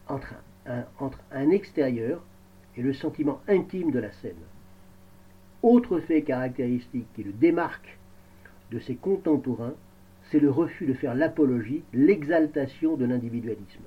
entre 0.08 0.34
un, 0.66 0.86
entre 0.98 1.20
un 1.34 1.50
extérieur 1.50 2.24
et 2.78 2.82
le 2.82 2.94
sentiment 2.94 3.42
intime 3.50 3.92
de 3.92 4.00
la 4.00 4.14
scène. 4.14 4.46
Autre 5.62 6.00
fait 6.00 6.22
caractéristique 6.22 7.12
qui 7.18 7.24
le 7.24 7.34
démarque 7.34 7.98
de 8.72 8.80
ses 8.80 8.96
contemporains, 8.96 9.76
c'est 10.32 10.40
le 10.40 10.52
refus 10.52 10.86
de 10.86 10.94
faire 10.94 11.16
l'apologie, 11.16 11.84
l'exaltation 11.92 12.96
de 12.96 13.04
l'individualisme. 13.04 13.84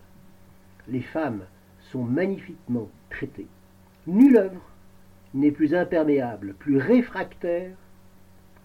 Les 0.87 1.01
femmes 1.01 1.47
sont 1.91 2.05
magnifiquement 2.05 2.89
traitées. 3.11 3.49
Nulle 4.07 4.37
œuvre 4.37 4.63
n'est 5.35 5.51
plus 5.51 5.75
imperméable, 5.75 6.55
plus 6.59 6.77
réfractaire 6.77 7.77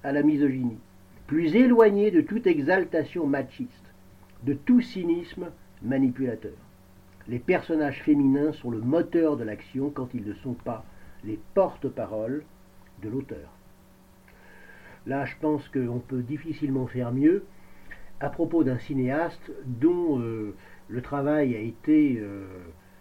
à 0.03 0.11
la 0.11 0.23
misogynie, 0.23 0.79
plus 1.27 1.55
éloignée 1.55 2.11
de 2.11 2.21
toute 2.21 2.47
exaltation 2.47 3.27
machiste, 3.27 3.93
de 4.43 4.53
tout 4.53 4.81
cynisme 4.81 5.47
manipulateur. 5.81 6.57
Les 7.27 7.39
personnages 7.39 8.01
féminins 8.03 8.53
sont 8.53 8.71
le 8.71 8.79
moteur 8.79 9.37
de 9.37 9.43
l'action 9.43 9.89
quand 9.89 10.09
ils 10.13 10.25
ne 10.25 10.33
sont 10.33 10.53
pas 10.53 10.85
les 11.23 11.39
porte-paroles 11.53 12.43
de 13.01 13.09
l'auteur. 13.09 13.49
Là, 15.05 15.25
je 15.25 15.35
pense 15.39 15.67
qu'on 15.69 15.99
peut 15.99 16.21
difficilement 16.21 16.87
faire 16.87 17.11
mieux 17.11 17.45
à 18.19 18.29
propos 18.29 18.63
d'un 18.63 18.79
cinéaste 18.79 19.51
dont 19.65 20.19
euh, 20.19 20.55
le 20.89 21.01
travail 21.01 21.55
a 21.55 21.59
été 21.59 22.17
euh, 22.19 22.45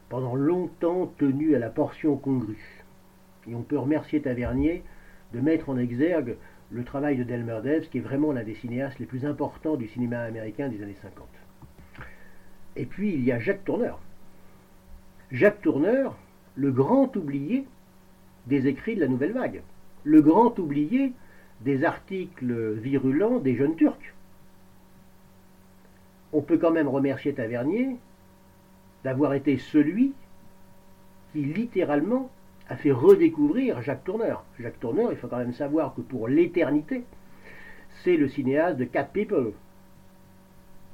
pendant 0.09 0.35
longtemps 0.35 1.13
tenu 1.19 1.55
à 1.55 1.59
la 1.59 1.71
portion 1.71 2.17
congrue. 2.17 2.85
Et 3.49 3.55
on 3.55 3.63
peut 3.63 3.79
remercier 3.79 4.21
Tavernier 4.21 4.83
de 5.33 5.41
mettre 5.41 5.69
en 5.69 5.79
exergue 5.79 6.37
le 6.71 6.85
travail 6.85 7.17
de 7.17 7.25
Delmer 7.25 7.61
qui 7.91 7.99
est 7.99 8.01
vraiment 8.01 8.33
l'un 8.33 8.43
des 8.43 8.55
cinéastes 8.55 8.99
les 8.99 9.07
plus 9.07 9.25
importants 9.25 9.77
du 9.77 9.89
cinéma 9.89 10.21
américain 10.21 10.69
des 10.69 10.83
années 10.83 10.97
50. 11.03 11.27
Et 12.77 12.87
puis 12.87 13.13
il 13.15 13.25
y 13.25 13.33
a 13.33 13.39
Jacques 13.39 13.65
Tourneur. 13.65 14.01
Jacques 15.31 15.63
Tourneur, 15.63 16.17
le 16.55 16.71
grand 16.71 17.15
oublié 17.17 17.67
des 18.47 18.67
écrits 18.67 18.95
de 18.95 19.01
la 19.01 19.09
Nouvelle 19.09 19.33
Vague, 19.33 19.63
le 20.05 20.23
grand 20.23 20.59
oublié 20.59 21.13
des 21.63 21.85
articles 21.85 22.73
virulents 22.75 23.39
des 23.39 23.57
jeunes 23.57 23.77
Turcs 23.77 24.15
on 26.37 26.43
peut 26.43 26.59
quand 26.59 26.71
même 26.71 26.89
remercier 26.89 27.33
Tavernier 27.33 27.97
d'avoir 29.05 29.35
été 29.35 29.59
celui 29.59 30.12
qui 31.33 31.45
littéralement 31.45 32.31
a 32.69 32.76
fait 32.76 32.93
redécouvrir 32.93 33.83
Jacques 33.83 34.05
Tourneur. 34.05 34.45
Jacques 34.59 34.81
Tourneur, 34.81 35.12
il 35.12 35.19
faut 35.19 35.29
quand 35.29 35.38
même 35.38 35.55
savoir 35.55 35.95
que 35.95 36.00
pour 36.00 36.29
l'éternité, 36.29 37.05
c'est 38.03 38.17
le 38.17 38.29
cinéaste 38.29 38.79
de 38.79 38.85
Cat 38.85 39.05
People, 39.05 39.53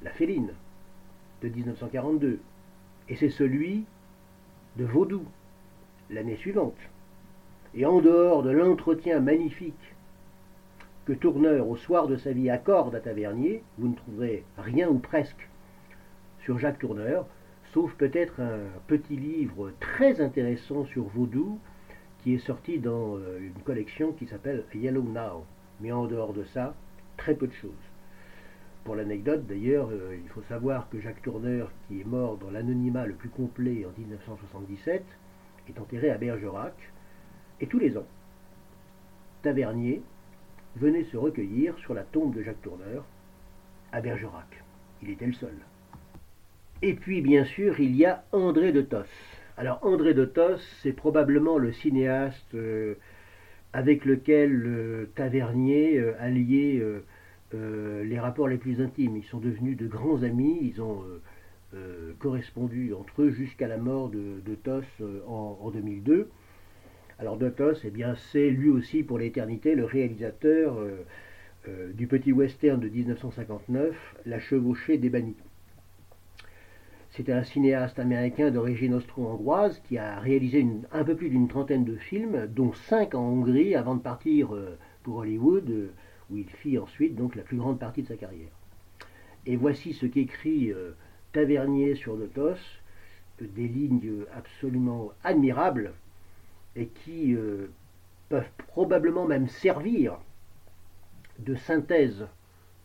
La 0.02 0.10
Féline, 0.10 0.52
de 1.42 1.48
1942. 1.48 2.40
Et 3.08 3.16
c'est 3.16 3.30
celui 3.30 3.84
de 4.76 4.84
Vaudou, 4.84 5.24
l'année 6.10 6.36
suivante. 6.36 6.76
Et 7.74 7.86
en 7.86 8.00
dehors 8.00 8.42
de 8.42 8.50
l'entretien 8.50 9.20
magnifique 9.20 9.74
que 11.06 11.12
Tourneur, 11.12 11.68
au 11.68 11.76
soir 11.76 12.06
de 12.06 12.16
sa 12.16 12.32
vie, 12.32 12.50
accorde 12.50 12.94
à 12.94 13.00
Tavernier, 13.00 13.62
vous 13.78 13.88
ne 13.88 13.94
trouverez 13.94 14.44
rien 14.58 14.88
ou 14.88 14.98
presque 14.98 15.48
sur 16.44 16.58
Jacques 16.58 16.78
Tourneur, 16.78 17.26
sauf 17.72 17.94
peut-être 17.94 18.40
un 18.40 18.60
petit 18.86 19.16
livre 19.16 19.72
très 19.80 20.20
intéressant 20.20 20.84
sur 20.86 21.04
Vaudou 21.04 21.58
qui 22.22 22.34
est 22.34 22.46
sorti 22.46 22.78
dans 22.78 23.16
euh, 23.16 23.38
une 23.40 23.62
collection 23.62 24.12
qui 24.12 24.26
s'appelle 24.26 24.64
Yellow 24.74 25.02
Now. 25.02 25.44
Mais 25.80 25.90
en 25.90 26.06
dehors 26.06 26.32
de 26.32 26.44
ça, 26.44 26.74
très 27.16 27.34
peu 27.34 27.46
de 27.46 27.52
choses. 27.52 27.70
Pour 28.84 28.94
l'anecdote, 28.94 29.46
d'ailleurs, 29.46 29.88
euh, 29.90 30.16
il 30.22 30.28
faut 30.30 30.42
savoir 30.42 30.88
que 30.90 31.00
Jacques 31.00 31.22
Tourneur, 31.22 31.70
qui 31.88 32.00
est 32.00 32.04
mort 32.04 32.36
dans 32.36 32.50
l'anonymat 32.50 33.06
le 33.06 33.14
plus 33.14 33.28
complet 33.28 33.84
en 33.86 33.98
1977, 33.98 35.04
est 35.68 35.80
enterré 35.80 36.10
à 36.10 36.18
Bergerac, 36.18 36.74
et 37.60 37.66
tous 37.66 37.78
les 37.78 37.96
ans, 37.96 38.06
Tavernier 39.42 40.02
venait 40.76 41.04
se 41.04 41.16
recueillir 41.16 41.78
sur 41.78 41.94
la 41.94 42.02
tombe 42.02 42.34
de 42.34 42.42
Jacques 42.42 42.62
Tourneur 42.62 43.04
à 43.92 44.00
Bergerac. 44.00 44.62
Il 45.02 45.10
était 45.10 45.26
le 45.26 45.32
seul. 45.32 45.54
Et 46.84 46.94
puis, 46.94 47.20
bien 47.20 47.44
sûr, 47.44 47.78
il 47.78 47.94
y 47.94 48.04
a 48.04 48.24
André 48.32 48.72
de 48.72 48.80
Tos. 48.82 49.04
Alors, 49.56 49.78
André 49.82 50.14
de 50.14 50.24
Tos, 50.24 50.58
c'est 50.82 50.92
probablement 50.92 51.56
le 51.56 51.70
cinéaste 51.70 52.54
euh, 52.56 52.96
avec 53.72 54.04
lequel 54.04 54.64
euh, 54.66 55.06
Tavernier 55.14 55.98
euh, 55.98 56.14
a 56.18 56.28
lié 56.28 56.84
les 57.52 58.18
rapports 58.18 58.48
les 58.48 58.56
plus 58.56 58.80
intimes. 58.80 59.16
Ils 59.16 59.24
sont 59.24 59.38
devenus 59.38 59.76
de 59.76 59.86
grands 59.86 60.24
amis, 60.24 60.58
ils 60.62 60.80
ont 60.82 61.04
correspondu 62.18 62.94
entre 62.94 63.22
eux 63.22 63.30
jusqu'à 63.30 63.68
la 63.68 63.76
mort 63.76 64.08
de, 64.08 64.54
Tos 64.64 64.82
en, 65.28 65.58
en, 65.60 65.70
2002. 65.70 66.30
Alors, 67.18 67.36
de 67.36 67.50
Tos, 67.50 67.74
eh 67.84 67.90
bien, 67.90 68.14
c'est 68.32 68.50
lui 68.50 68.70
aussi 68.70 69.02
pour 69.02 69.18
l'éternité 69.18 69.74
le 69.74 69.84
réalisateur 69.84 70.78
du 71.92 72.06
petit 72.06 72.32
western 72.32 72.80
de 72.80 72.88
1959, 72.88 73.94
La 74.24 74.40
chevauchée 74.40 74.96
des 74.96 75.10
bannis. 75.10 75.36
C'était 77.12 77.32
un 77.32 77.44
cinéaste 77.44 77.98
américain 77.98 78.50
d'origine 78.50 78.94
austro-hongroise 78.94 79.82
qui 79.86 79.98
a 79.98 80.18
réalisé 80.18 80.66
un 80.92 81.04
peu 81.04 81.14
plus 81.14 81.28
d'une 81.28 81.46
trentaine 81.46 81.84
de 81.84 81.96
films, 81.96 82.46
dont 82.46 82.72
cinq 82.72 83.14
en 83.14 83.20
Hongrie 83.20 83.74
avant 83.74 83.96
de 83.96 84.00
partir 84.00 84.54
euh, 84.54 84.78
pour 85.02 85.16
Hollywood, 85.16 85.68
euh, 85.68 85.92
où 86.30 86.38
il 86.38 86.48
fit 86.48 86.78
ensuite 86.78 87.14
donc 87.14 87.36
la 87.36 87.42
plus 87.42 87.58
grande 87.58 87.78
partie 87.78 88.00
de 88.00 88.08
sa 88.08 88.16
carrière. 88.16 88.48
Et 89.44 89.56
voici 89.56 89.92
ce 89.92 90.06
qu'écrit 90.06 90.72
euh, 90.72 90.92
Tavernier 91.32 91.96
sur 91.96 92.16
Lotos, 92.16 92.56
des 93.42 93.68
lignes 93.68 94.24
absolument 94.34 95.10
admirables 95.22 95.92
et 96.76 96.86
qui 96.86 97.34
peuvent 98.28 98.50
probablement 98.68 99.26
même 99.26 99.48
servir 99.48 100.16
de 101.40 101.56
synthèse 101.56 102.26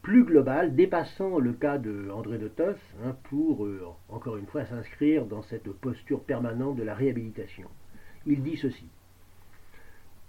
plus 0.08 0.24
global, 0.24 0.74
dépassant 0.74 1.38
le 1.38 1.52
cas 1.52 1.78
de 1.78 2.10
André 2.12 2.38
de 2.38 2.48
Tos, 2.48 2.78
hein, 3.04 3.14
pour, 3.24 3.66
euh, 3.66 3.94
encore 4.08 4.38
une 4.38 4.46
fois, 4.46 4.66
s'inscrire 4.66 5.26
dans 5.26 5.42
cette 5.42 5.70
posture 5.70 6.24
permanente 6.24 6.78
de 6.78 6.84
la 6.84 6.96
réhabilitation. 6.96 7.68
Il 8.26 8.42
dit 8.42 8.56
ceci. 8.56 8.86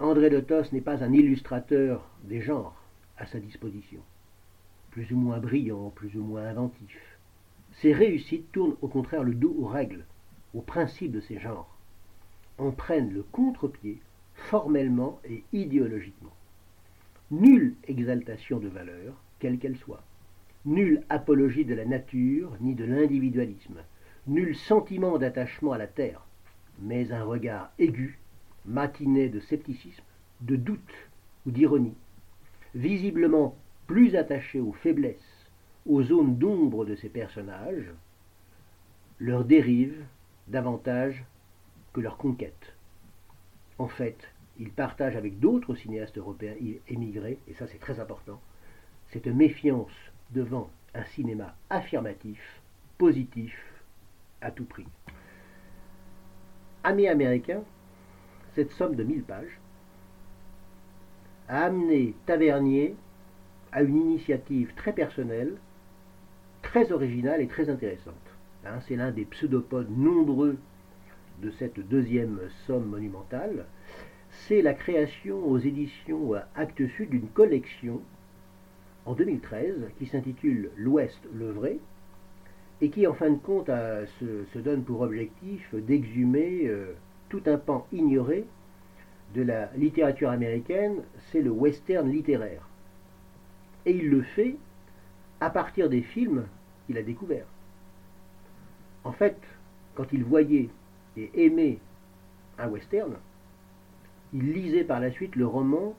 André 0.00 0.30
de 0.30 0.40
Tos 0.40 0.72
n'est 0.72 0.80
pas 0.80 1.04
un 1.04 1.12
illustrateur 1.12 2.10
des 2.24 2.40
genres 2.40 2.74
à 3.18 3.26
sa 3.26 3.38
disposition, 3.38 4.00
plus 4.90 5.12
ou 5.12 5.16
moins 5.16 5.38
brillant, 5.38 5.90
plus 5.90 6.16
ou 6.16 6.24
moins 6.24 6.42
inventif. 6.42 6.98
Ses 7.74 7.92
réussites 7.92 8.50
tournent 8.50 8.76
au 8.82 8.88
contraire 8.88 9.22
le 9.22 9.34
dos 9.34 9.54
aux 9.60 9.68
règles, 9.68 10.06
aux 10.54 10.60
principes 10.60 11.12
de 11.12 11.20
ces 11.20 11.38
genres, 11.38 11.72
en 12.58 12.72
prennent 12.72 13.14
le 13.14 13.22
contre-pied 13.22 14.02
formellement 14.34 15.20
et 15.24 15.44
idéologiquement. 15.52 16.34
Nulle 17.30 17.76
exaltation 17.86 18.58
de 18.58 18.66
valeur, 18.66 19.14
quelle 19.38 19.58
qu'elle 19.58 19.76
soit. 19.76 20.02
Nulle 20.64 21.02
apologie 21.08 21.64
de 21.64 21.74
la 21.74 21.84
nature 21.84 22.56
ni 22.60 22.74
de 22.74 22.84
l'individualisme, 22.84 23.80
nul 24.26 24.54
sentiment 24.56 25.18
d'attachement 25.18 25.72
à 25.72 25.78
la 25.78 25.86
terre, 25.86 26.24
mais 26.80 27.12
un 27.12 27.24
regard 27.24 27.72
aigu, 27.78 28.18
matiné 28.66 29.28
de 29.28 29.40
scepticisme, 29.40 30.04
de 30.42 30.56
doute 30.56 31.08
ou 31.46 31.50
d'ironie, 31.50 31.96
visiblement 32.74 33.56
plus 33.86 34.14
attaché 34.16 34.60
aux 34.60 34.72
faiblesses, 34.72 35.48
aux 35.86 36.02
zones 36.02 36.36
d'ombre 36.36 36.84
de 36.84 36.94
ces 36.94 37.08
personnages, 37.08 37.90
leur 39.18 39.44
dérive 39.44 40.04
davantage 40.48 41.24
que 41.92 42.00
leur 42.00 42.18
conquête. 42.18 42.74
En 43.78 43.88
fait, 43.88 44.28
ils 44.58 44.70
partagent 44.70 45.16
avec 45.16 45.38
d'autres 45.38 45.74
cinéastes 45.74 46.18
européens 46.18 46.54
émigrés, 46.88 47.38
et 47.48 47.54
ça 47.54 47.66
c'est 47.66 47.80
très 47.80 48.00
important, 48.00 48.40
cette 49.10 49.26
méfiance 49.26 49.92
devant 50.30 50.70
un 50.94 51.04
cinéma 51.04 51.54
affirmatif, 51.70 52.60
positif, 52.98 53.56
à 54.40 54.50
tout 54.50 54.64
prix. 54.64 54.86
Amis 56.84 57.08
américains, 57.08 57.62
cette 58.54 58.72
somme 58.72 58.94
de 58.94 59.04
1000 59.04 59.22
pages 59.22 59.58
a 61.48 61.64
amené 61.64 62.14
Tavernier 62.26 62.94
à 63.72 63.82
une 63.82 63.96
initiative 63.96 64.72
très 64.74 64.92
personnelle, 64.92 65.56
très 66.62 66.92
originale 66.92 67.40
et 67.40 67.48
très 67.48 67.70
intéressante. 67.70 68.14
Hein, 68.64 68.80
c'est 68.86 68.96
l'un 68.96 69.10
des 69.10 69.24
pseudopodes 69.24 69.90
nombreux 69.96 70.58
de 71.40 71.50
cette 71.52 71.80
deuxième 71.80 72.40
somme 72.66 72.86
monumentale. 72.86 73.66
C'est 74.30 74.62
la 74.62 74.74
création 74.74 75.46
aux 75.46 75.58
éditions 75.58 76.32
Actes 76.54 76.86
Sud 76.96 77.10
d'une 77.10 77.28
collection 77.28 78.02
en 79.08 79.14
2013 79.14 79.90
qui 79.98 80.06
s'intitule 80.06 80.70
L'Ouest 80.76 81.18
le 81.32 81.50
vrai 81.50 81.78
et 82.82 82.90
qui 82.90 83.06
en 83.06 83.14
fin 83.14 83.30
de 83.30 83.38
compte 83.38 83.70
se, 84.20 84.58
donne 84.58 84.84
pour 84.84 85.00
objectif 85.00 85.74
d'exhumer 85.74 86.66
euh, 86.66 86.94
tout 87.30 87.40
un 87.46 87.56
pan 87.56 87.86
ignoré 87.90 88.44
de 89.34 89.42
la 89.42 89.70
littérature 89.76 90.30
américaine, 90.30 91.02
c'est 91.32 91.40
le 91.40 91.50
western 91.50 92.10
littéraire. 92.10 92.68
Et 93.86 93.92
il 93.92 94.10
le 94.10 94.22
fait 94.22 94.56
à 95.40 95.50
partir 95.50 95.88
des 95.88 96.02
films 96.02 96.44
qu'il 96.86 96.98
a 96.98 97.02
découverts. 97.02 97.48
En 99.04 99.12
fait, 99.12 99.38
quand 99.94 100.12
il 100.12 100.22
voyait 100.22 100.68
et 101.16 101.46
aimait 101.46 101.78
un 102.58 102.68
western, 102.68 103.14
il 104.34 104.52
lisait 104.52 104.84
par 104.84 105.00
la 105.00 105.10
suite 105.10 105.34
le 105.34 105.46
roman 105.46 105.94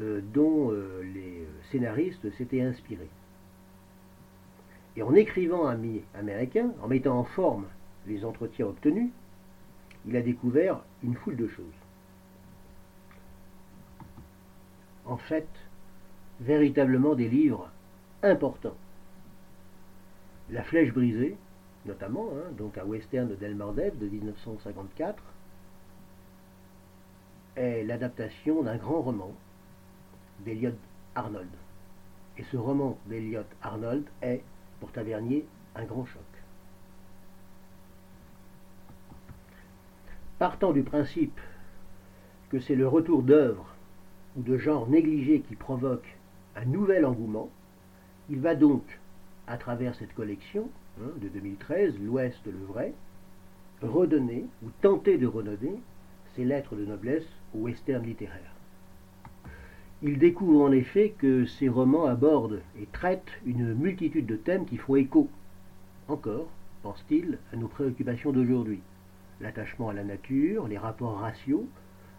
dont 0.00 0.70
euh, 0.70 1.02
les 1.02 1.46
scénaristes 1.70 2.30
s'étaient 2.36 2.62
inspirés. 2.62 3.10
Et 4.96 5.02
en 5.02 5.14
écrivant 5.14 5.66
un 5.66 5.76
mi 5.76 6.02
américain, 6.14 6.72
en 6.82 6.88
mettant 6.88 7.18
en 7.18 7.24
forme 7.24 7.66
les 8.06 8.24
entretiens 8.24 8.66
obtenus, 8.66 9.10
il 10.06 10.16
a 10.16 10.22
découvert 10.22 10.80
une 11.02 11.14
foule 11.14 11.36
de 11.36 11.48
choses. 11.48 11.64
En 15.04 15.16
fait, 15.16 15.48
véritablement 16.40 17.14
des 17.14 17.28
livres 17.28 17.70
importants. 18.22 18.76
La 20.50 20.62
flèche 20.62 20.92
brisée, 20.92 21.36
notamment, 21.86 22.30
hein, 22.34 22.50
donc 22.56 22.78
un 22.78 22.84
western 22.84 23.28
de 23.28 23.34
Delmardev 23.34 23.98
de 23.98 24.08
1954, 24.08 25.22
est 27.56 27.84
l'adaptation 27.84 28.62
d'un 28.62 28.76
grand 28.76 29.02
roman 29.02 29.34
d'Eliot 30.44 30.74
Arnold. 31.14 31.48
Et 32.36 32.44
ce 32.44 32.56
roman 32.56 32.98
d'Eliot 33.06 33.42
Arnold 33.62 34.04
est, 34.22 34.42
pour 34.80 34.92
Tavernier, 34.92 35.44
un 35.74 35.84
grand 35.84 36.04
choc. 36.06 36.22
Partant 40.38 40.72
du 40.72 40.82
principe 40.82 41.40
que 42.50 42.60
c'est 42.60 42.76
le 42.76 42.86
retour 42.86 43.22
d'œuvres 43.22 43.74
ou 44.36 44.42
de 44.42 44.56
genre 44.56 44.88
négligé 44.88 45.40
qui 45.40 45.56
provoque 45.56 46.16
un 46.54 46.64
nouvel 46.64 47.04
engouement, 47.04 47.50
il 48.30 48.40
va 48.40 48.54
donc, 48.54 48.82
à 49.46 49.56
travers 49.56 49.94
cette 49.94 50.14
collection 50.14 50.68
hein, 51.00 51.10
de 51.20 51.28
2013, 51.28 51.98
L'Ouest 52.00 52.44
le 52.46 52.64
vrai, 52.66 52.94
redonner 53.82 54.46
ou 54.64 54.68
tenter 54.80 55.18
de 55.18 55.26
redonner 55.26 55.80
ses 56.34 56.44
lettres 56.44 56.76
de 56.76 56.84
noblesse 56.84 57.26
au 57.54 57.58
western 57.58 58.04
littéraire. 58.04 58.52
Il 60.00 60.18
découvre 60.18 60.62
en 60.62 60.70
effet 60.70 61.12
que 61.18 61.44
ces 61.44 61.68
romans 61.68 62.04
abordent 62.04 62.62
et 62.80 62.86
traitent 62.86 63.32
une 63.44 63.74
multitude 63.74 64.26
de 64.26 64.36
thèmes 64.36 64.64
qui 64.64 64.76
font 64.76 64.94
écho, 64.94 65.28
encore, 66.06 66.48
pense-t-il, 66.84 67.38
à 67.52 67.56
nos 67.56 67.66
préoccupations 67.66 68.30
d'aujourd'hui. 68.30 68.80
l'attachement 69.40 69.88
à 69.88 69.92
la 69.92 70.04
nature, 70.04 70.68
les 70.68 70.78
rapports 70.78 71.18
raciaux, 71.18 71.66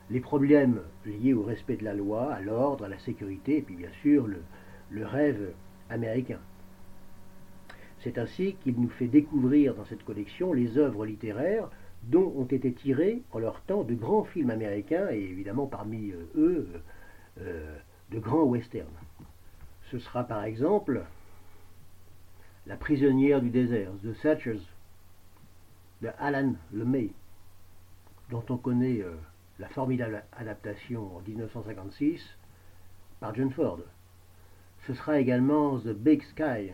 les 0.09 0.19
problèmes 0.19 0.81
liés 1.05 1.33
au 1.33 1.43
respect 1.43 1.77
de 1.77 1.85
la 1.85 1.93
loi, 1.93 2.33
à 2.33 2.41
l'ordre, 2.41 2.83
à 2.83 2.89
la 2.89 2.99
sécurité, 2.99 3.57
et 3.57 3.61
puis 3.61 3.75
bien 3.75 3.91
sûr 4.01 4.27
le, 4.27 5.05
rêve 5.05 5.53
américain. 5.89 6.39
C'est 8.01 8.17
ainsi 8.17 8.55
qu'il 8.61 8.75
nous 8.75 8.89
fait 8.89 9.07
découvrir 9.07 9.73
dans 9.75 9.85
cette 9.85 10.03
collection 10.03 10.51
les 10.51 10.77
œuvres 10.77 11.05
littéraires 11.05 11.69
dont 12.03 12.33
ont 12.35 12.45
été 12.45 12.73
tirés 12.73 13.21
en 13.31 13.39
leur 13.39 13.61
temps 13.61 13.83
de 13.83 13.93
grands 13.93 14.25
films 14.25 14.49
américains 14.49 15.09
et 15.11 15.19
évidemment 15.19 15.67
parmi 15.67 16.11
euh, 16.11 16.25
eux 16.35 16.67
de 17.39 18.19
grands 18.19 18.43
westerns. 18.43 18.87
Ce 19.91 19.99
sera 19.99 20.23
par 20.23 20.43
exemple 20.43 21.03
La 22.67 22.75
prisonnière 22.75 23.41
du 23.41 23.49
désert, 23.49 23.91
The 24.03 24.13
Satchers, 24.13 24.61
de 26.01 26.09
Alan 26.19 26.53
LeMay, 26.71 27.09
dont 28.29 28.43
on 28.49 28.57
connaît 28.57 29.01
euh, 29.01 29.15
la 29.57 29.67
formidable 29.69 30.23
adaptation 30.33 31.17
en 31.17 31.21
1956 31.21 32.21
par 33.19 33.35
John 33.35 33.51
Ford. 33.51 33.79
Ce 34.87 34.93
sera 34.93 35.19
également 35.19 35.79
The 35.79 35.93
Big 35.93 36.23
Sky 36.23 36.71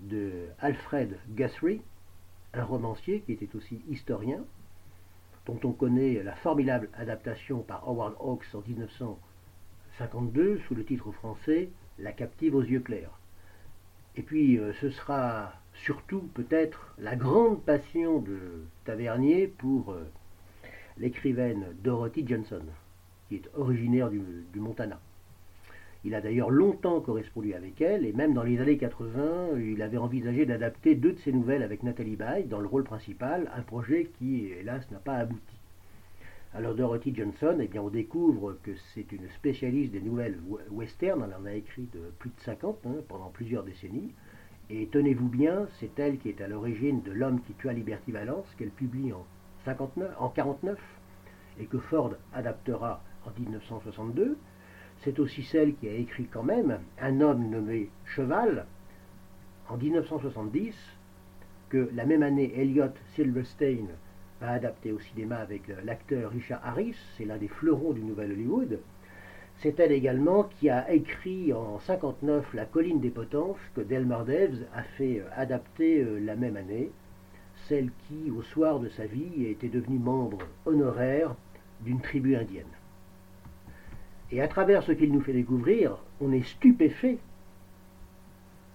de 0.00 0.48
Alfred 0.58 1.18
Guthrie, 1.30 1.82
un 2.52 2.64
romancier 2.64 3.20
qui 3.20 3.32
était 3.32 3.54
aussi 3.54 3.80
historien, 3.88 4.44
dont 5.46 5.58
on 5.64 5.72
connaît 5.72 6.22
la 6.22 6.34
formidable 6.34 6.90
adaptation 6.94 7.60
par 7.60 7.88
Howard 7.88 8.14
Hawks 8.20 8.54
en 8.54 8.62
1952 8.66 10.58
sous 10.66 10.74
le 10.74 10.84
titre 10.84 11.12
français 11.12 11.70
La 11.98 12.12
captive 12.12 12.54
aux 12.54 12.62
yeux 12.62 12.80
clairs. 12.80 13.18
Et 14.16 14.22
puis 14.22 14.58
euh, 14.58 14.72
ce 14.80 14.90
sera 14.90 15.52
surtout 15.74 16.28
peut-être 16.34 16.94
la 16.98 17.16
grande 17.16 17.62
passion 17.62 18.18
de 18.18 18.64
Tavernier 18.84 19.46
pour 19.46 19.92
euh, 19.92 20.04
l'écrivaine 20.98 21.66
Dorothy 21.82 22.26
Johnson, 22.26 22.62
qui 23.28 23.36
est 23.36 23.48
originaire 23.54 24.10
du 24.10 24.20
Montana. 24.60 25.00
Il 26.06 26.14
a 26.14 26.20
d'ailleurs 26.20 26.50
longtemps 26.50 27.00
correspondu 27.00 27.52
avec 27.52 27.80
elle, 27.80 28.06
et 28.06 28.12
même 28.12 28.32
dans 28.32 28.44
les 28.44 28.60
années 28.60 28.78
80, 28.78 29.58
il 29.58 29.82
avait 29.82 29.96
envisagé 29.96 30.46
d'adapter 30.46 30.94
deux 30.94 31.14
de 31.14 31.18
ses 31.18 31.32
nouvelles 31.32 31.64
avec 31.64 31.82
Nathalie 31.82 32.14
Baye 32.14 32.44
dans 32.44 32.60
le 32.60 32.68
rôle 32.68 32.84
principal, 32.84 33.50
un 33.56 33.62
projet 33.62 34.08
qui, 34.16 34.46
hélas, 34.46 34.88
n'a 34.92 35.00
pas 35.00 35.16
abouti. 35.16 35.56
Alors 36.54 36.76
Dorothy 36.76 37.12
Johnson, 37.12 37.58
eh 37.60 37.66
bien, 37.66 37.82
on 37.82 37.90
découvre 37.90 38.56
que 38.62 38.70
c'est 38.94 39.10
une 39.10 39.28
spécialiste 39.30 39.90
des 39.90 40.00
nouvelles 40.00 40.38
western, 40.70 41.24
elle 41.24 41.42
en 41.42 41.44
a 41.44 41.54
écrit 41.54 41.88
de 41.92 41.98
plus 42.20 42.30
de 42.30 42.40
50 42.44 42.78
hein, 42.86 42.94
pendant 43.08 43.30
plusieurs 43.30 43.64
décennies, 43.64 44.12
et 44.70 44.86
tenez-vous 44.86 45.28
bien, 45.28 45.66
c'est 45.80 45.98
elle 45.98 46.18
qui 46.18 46.28
est 46.28 46.40
à 46.40 46.46
l'origine 46.46 47.02
de 47.02 47.10
L'homme 47.10 47.40
qui 47.40 47.52
tua 47.54 47.72
Liberty 47.72 48.12
Valence, 48.12 48.46
qu'elle 48.56 48.70
publie 48.70 49.12
en, 49.12 49.26
59, 49.64 50.14
en 50.20 50.28
49, 50.28 50.78
et 51.58 51.64
que 51.64 51.78
Ford 51.78 52.14
adaptera 52.32 53.02
en 53.26 53.40
1962, 53.40 54.36
c'est 55.02 55.18
aussi 55.18 55.42
celle 55.42 55.74
qui 55.74 55.88
a 55.88 55.92
écrit 55.92 56.26
quand 56.26 56.42
même 56.42 56.78
Un 57.00 57.20
homme 57.20 57.48
nommé 57.50 57.90
Cheval 58.04 58.66
en 59.68 59.76
1970, 59.76 60.74
que 61.68 61.90
la 61.94 62.04
même 62.04 62.22
année 62.22 62.52
Elliot 62.56 62.92
Silverstein 63.14 63.88
a 64.40 64.52
adapté 64.52 64.92
au 64.92 65.00
cinéma 65.00 65.36
avec 65.36 65.62
l'acteur 65.84 66.30
Richard 66.30 66.60
Harris, 66.64 66.96
c'est 67.16 67.24
l'un 67.24 67.38
des 67.38 67.48
fleurons 67.48 67.92
du 67.92 68.02
Nouvel 68.02 68.32
Hollywood. 68.32 68.78
C'est 69.58 69.80
elle 69.80 69.92
également 69.92 70.44
qui 70.44 70.68
a 70.68 70.92
écrit 70.92 71.52
en 71.52 71.78
59 71.80 72.52
La 72.54 72.66
colline 72.66 73.00
des 73.00 73.10
potences 73.10 73.56
que 73.74 73.80
Delmar 73.80 74.24
Deves 74.26 74.66
a 74.74 74.82
fait 74.82 75.22
adapter 75.34 76.02
euh, 76.02 76.18
la 76.18 76.36
même 76.36 76.56
année, 76.56 76.90
celle 77.66 77.90
qui, 78.06 78.30
au 78.30 78.42
soir 78.42 78.80
de 78.80 78.88
sa 78.90 79.06
vie, 79.06 79.46
était 79.46 79.68
devenue 79.68 79.98
membre 79.98 80.38
honoraire 80.66 81.34
d'une 81.80 82.00
tribu 82.00 82.36
indienne. 82.36 82.66
Et 84.32 84.40
à 84.40 84.48
travers 84.48 84.82
ce 84.82 84.92
qu'il 84.92 85.12
nous 85.12 85.20
fait 85.20 85.32
découvrir, 85.32 85.96
on 86.20 86.32
est 86.32 86.42
stupéfait 86.42 87.18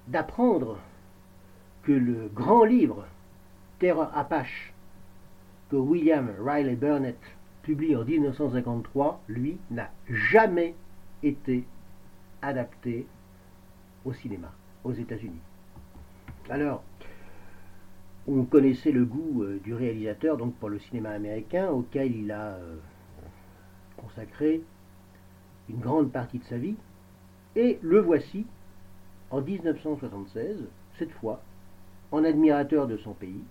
d'apprendre 0.07 0.79
que 1.83 1.91
le 1.91 2.29
grand 2.33 2.63
livre 2.63 3.05
Terror 3.79 4.11
Apache 4.15 4.73
que 5.71 5.77
William 5.77 6.29
Riley 6.39 6.75
Burnett 6.75 7.17
publie 7.63 7.95
en 7.95 8.03
1953, 8.03 9.21
lui, 9.29 9.57
n'a 9.69 9.89
jamais 10.09 10.75
été 11.23 11.63
adapté 12.41 13.07
au 14.03 14.13
cinéma 14.13 14.51
aux 14.83 14.91
États-Unis. 14.91 15.39
Alors, 16.49 16.83
on 18.27 18.43
connaissait 18.43 18.91
le 18.91 19.05
goût 19.05 19.43
euh, 19.43 19.59
du 19.63 19.73
réalisateur 19.73 20.37
donc 20.37 20.55
pour 20.55 20.69
le 20.69 20.79
cinéma 20.79 21.11
américain 21.11 21.69
auquel 21.69 22.15
il 22.15 22.31
a 22.31 22.55
euh, 22.55 22.75
consacré 23.97 24.61
une 25.69 25.79
grande 25.79 26.11
partie 26.11 26.39
de 26.39 26.43
sa 26.45 26.57
vie, 26.57 26.75
et 27.55 27.79
le 27.81 27.99
voici, 27.99 28.45
en 29.29 29.41
1976, 29.41 30.57
cette 30.97 31.11
fois, 31.11 31.41
en 32.11 32.23
admirateur 32.23 32.87
de 32.87 32.97
son 32.97 33.13
pays, 33.13 33.43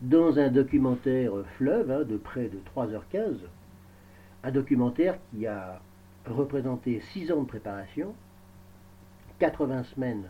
dans 0.00 0.38
un 0.38 0.48
documentaire 0.48 1.32
fleuve 1.56 1.90
hein, 1.90 2.04
de 2.04 2.16
près 2.16 2.48
de 2.48 2.58
3h15, 2.74 3.38
un 4.44 4.50
documentaire 4.50 5.18
qui 5.30 5.46
a 5.46 5.80
représenté 6.26 7.00
6 7.12 7.32
ans 7.32 7.42
de 7.42 7.48
préparation, 7.48 8.14
80 9.38 9.84
semaines 9.84 10.28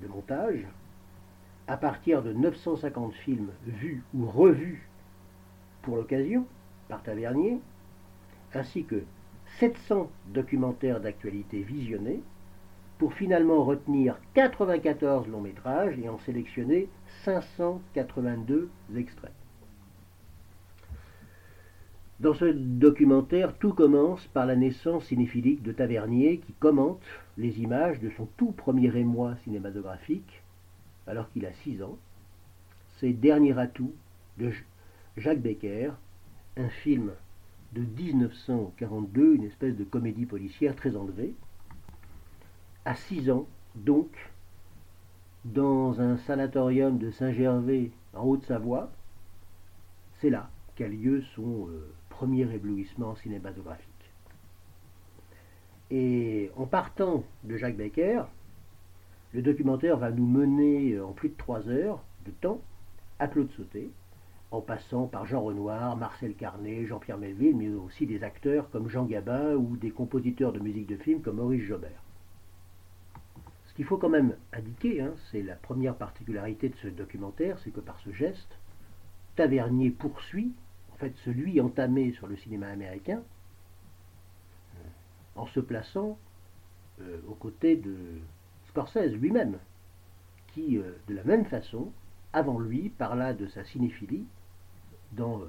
de 0.00 0.08
montage, 0.08 0.66
à 1.66 1.76
partir 1.76 2.22
de 2.22 2.32
950 2.32 3.14
films 3.14 3.50
vus 3.66 4.02
ou 4.14 4.26
revus 4.26 4.88
pour 5.82 5.96
l'occasion 5.96 6.46
par 6.88 7.02
Tavernier, 7.02 7.60
ainsi 8.54 8.84
que 8.84 9.02
700 9.60 10.10
documentaires 10.28 11.00
d'actualité 11.00 11.62
visionnés 11.62 12.20
pour 12.98 13.14
finalement 13.14 13.64
retenir 13.64 14.16
94 14.34 15.28
longs 15.28 15.40
métrages 15.40 15.98
et 15.98 16.08
en 16.08 16.18
sélectionner 16.18 16.88
582 17.24 18.68
extraits. 18.96 19.32
Dans 22.20 22.34
ce 22.34 22.44
documentaire, 22.44 23.54
tout 23.58 23.74
commence 23.74 24.24
par 24.28 24.46
la 24.46 24.54
naissance 24.54 25.06
cinéphilique 25.06 25.62
de 25.62 25.72
Tavernier 25.72 26.38
qui 26.38 26.52
commente 26.52 27.02
les 27.36 27.60
images 27.60 28.00
de 28.00 28.10
son 28.10 28.26
tout 28.36 28.52
premier 28.52 28.96
émoi 28.96 29.34
cinématographique 29.42 30.42
alors 31.06 31.30
qu'il 31.32 31.44
a 31.44 31.52
6 31.52 31.82
ans, 31.82 31.98
ses 32.98 33.12
derniers 33.12 33.58
atouts 33.58 33.94
de 34.38 34.52
Jacques 35.16 35.42
Becker, 35.42 35.90
un 36.56 36.68
film 36.68 37.10
de 37.74 37.82
1942, 37.82 39.34
une 39.34 39.44
espèce 39.44 39.76
de 39.76 39.84
comédie 39.84 40.26
policière 40.26 40.76
très 40.76 40.96
enlevée. 40.96 41.34
À 42.84 42.94
6 42.94 43.30
ans, 43.30 43.46
donc, 43.74 44.08
dans 45.44 46.00
un 46.00 46.16
sanatorium 46.18 46.98
de 46.98 47.10
Saint-Gervais 47.10 47.90
en 48.14 48.24
Haute-Savoie, 48.24 48.90
c'est 50.20 50.30
là 50.30 50.48
qu'a 50.76 50.88
lieu 50.88 51.22
son 51.34 51.68
euh, 51.68 51.92
premier 52.08 52.52
éblouissement 52.52 53.14
cinématographique. 53.16 53.88
Et 55.90 56.50
en 56.56 56.66
partant 56.66 57.24
de 57.44 57.56
Jacques 57.56 57.76
Becker, 57.76 58.22
le 59.32 59.42
documentaire 59.42 59.98
va 59.98 60.10
nous 60.10 60.26
mener 60.26 60.98
en 61.00 61.12
plus 61.12 61.28
de 61.28 61.36
trois 61.36 61.68
heures 61.68 62.02
de 62.24 62.30
temps 62.30 62.60
à 63.18 63.28
Claude 63.28 63.50
Sauté, 63.52 63.90
en 64.50 64.60
passant 64.60 65.06
par 65.06 65.26
Jean 65.26 65.42
Renoir, 65.42 65.96
Marcel 65.96 66.34
Carnet, 66.34 66.86
Jean-Pierre 66.86 67.18
Melville, 67.18 67.56
mais 67.56 67.68
aussi 67.68 68.06
des 68.06 68.22
acteurs 68.22 68.70
comme 68.70 68.88
Jean 68.88 69.04
Gabin 69.04 69.54
ou 69.54 69.76
des 69.76 69.90
compositeurs 69.90 70.52
de 70.52 70.60
musique 70.60 70.86
de 70.86 70.96
film 70.96 71.22
comme 71.22 71.36
Maurice 71.36 71.64
Jobert. 71.64 72.02
Ce 73.66 73.74
qu'il 73.74 73.84
faut 73.84 73.96
quand 73.96 74.08
même 74.08 74.36
indiquer, 74.52 75.00
hein, 75.00 75.14
c'est 75.32 75.42
la 75.42 75.56
première 75.56 75.96
particularité 75.96 76.68
de 76.68 76.76
ce 76.76 76.88
documentaire, 76.88 77.58
c'est 77.64 77.72
que 77.72 77.80
par 77.80 77.98
ce 78.00 78.12
geste, 78.12 78.58
Tavernier 79.34 79.90
poursuit, 79.90 80.52
en 80.92 80.96
fait 80.96 81.12
celui 81.24 81.60
entamé 81.60 82.12
sur 82.12 82.28
le 82.28 82.36
cinéma 82.36 82.68
américain, 82.68 83.22
en 85.34 85.46
se 85.46 85.58
plaçant 85.58 86.16
euh, 87.00 87.18
aux 87.28 87.34
côtés 87.34 87.74
de 87.76 87.96
Scorsese 88.68 89.14
lui-même, 89.14 89.58
qui, 90.52 90.78
euh, 90.78 90.92
de 91.08 91.14
la 91.14 91.24
même 91.24 91.44
façon, 91.44 91.92
avant 92.34 92.58
lui, 92.58 92.90
parla 92.90 93.32
de 93.32 93.46
sa 93.46 93.64
cinéphilie 93.64 94.26
dans 95.12 95.40
euh, 95.40 95.46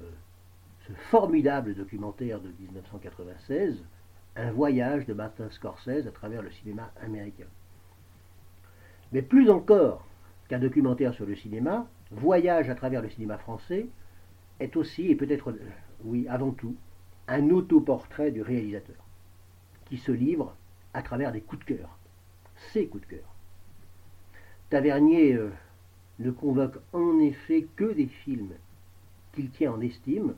ce 0.86 0.92
formidable 1.10 1.74
documentaire 1.74 2.40
de 2.40 2.48
1996, 2.60 3.84
Un 4.36 4.52
voyage 4.52 5.04
de 5.06 5.12
Martin 5.12 5.50
Scorsese 5.50 6.06
à 6.06 6.12
travers 6.12 6.42
le 6.42 6.50
cinéma 6.52 6.92
américain. 7.02 7.48
Mais 9.12 9.22
plus 9.22 9.50
encore 9.50 10.06
qu'un 10.48 10.60
documentaire 10.60 11.12
sur 11.12 11.26
le 11.26 11.34
cinéma, 11.34 11.88
Voyage 12.12 12.70
à 12.70 12.76
travers 12.76 13.02
le 13.02 13.08
cinéma 13.08 13.36
français 13.36 13.88
est 14.60 14.76
aussi, 14.76 15.10
et 15.10 15.16
peut-être, 15.16 15.50
euh, 15.50 15.58
oui, 16.04 16.28
avant 16.28 16.52
tout, 16.52 16.76
un 17.26 17.50
autoportrait 17.50 18.30
du 18.30 18.42
réalisateur, 18.42 19.04
qui 19.86 19.96
se 19.96 20.12
livre 20.12 20.54
à 20.94 21.02
travers 21.02 21.32
des 21.32 21.40
coups 21.40 21.66
de 21.66 21.74
cœur, 21.76 21.98
ses 22.72 22.86
coups 22.86 23.02
de 23.08 23.16
cœur. 23.16 23.34
Tavernier 24.70 25.34
euh, 25.34 25.50
ne 26.18 26.30
convoque 26.30 26.78
en 26.92 27.18
effet 27.20 27.66
que 27.76 27.92
des 27.92 28.06
films 28.06 28.54
qu'il 29.32 29.50
tient 29.50 29.72
en 29.72 29.80
estime, 29.80 30.34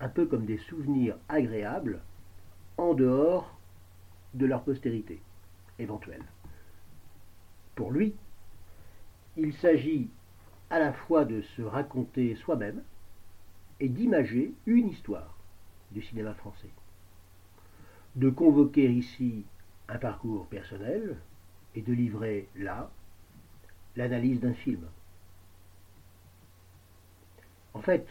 un 0.00 0.08
peu 0.08 0.26
comme 0.26 0.46
des 0.46 0.58
souvenirs 0.58 1.16
agréables, 1.28 2.00
en 2.78 2.94
dehors 2.94 3.58
de 4.34 4.46
leur 4.46 4.62
postérité 4.62 5.20
éventuelle. 5.78 6.24
Pour 7.74 7.90
lui, 7.90 8.14
il 9.36 9.54
s'agit 9.54 10.08
à 10.70 10.78
la 10.78 10.92
fois 10.92 11.24
de 11.24 11.42
se 11.42 11.62
raconter 11.62 12.34
soi-même 12.36 12.82
et 13.80 13.88
d'imager 13.88 14.54
une 14.66 14.88
histoire 14.88 15.36
du 15.92 16.02
cinéma 16.02 16.34
français. 16.34 16.70
De 18.16 18.30
convoquer 18.30 18.90
ici 18.90 19.44
un 19.88 19.98
parcours 19.98 20.46
personnel 20.46 21.18
et 21.74 21.82
de 21.82 21.92
livrer 21.92 22.48
là 22.56 22.90
l'analyse 23.96 24.40
d'un 24.40 24.54
film. 24.54 24.82
En 27.74 27.80
fait, 27.80 28.06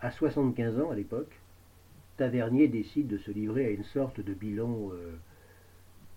à 0.00 0.10
75 0.10 0.80
ans 0.80 0.90
à 0.90 0.94
l'époque, 0.94 1.32
Tavernier 2.16 2.68
décide 2.68 3.08
de 3.08 3.18
se 3.18 3.30
livrer 3.30 3.66
à 3.66 3.70
une 3.70 3.84
sorte 3.84 4.20
de 4.20 4.34
bilan 4.34 4.90
euh, 4.92 5.16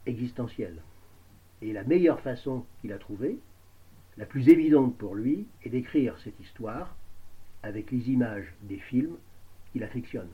existentiel. 0.05 0.81
Et 1.61 1.73
la 1.73 1.83
meilleure 1.83 2.19
façon 2.19 2.65
qu'il 2.81 2.93
a 2.93 2.97
trouvée, 2.97 3.39
la 4.17 4.25
plus 4.25 4.49
évidente 4.49 4.97
pour 4.97 5.15
lui, 5.15 5.45
est 5.63 5.69
d'écrire 5.69 6.17
cette 6.19 6.39
histoire 6.39 6.95
avec 7.63 7.91
les 7.91 8.09
images 8.09 8.53
des 8.63 8.77
films 8.77 9.17
qu'il 9.71 9.83
affectionne. 9.83 10.29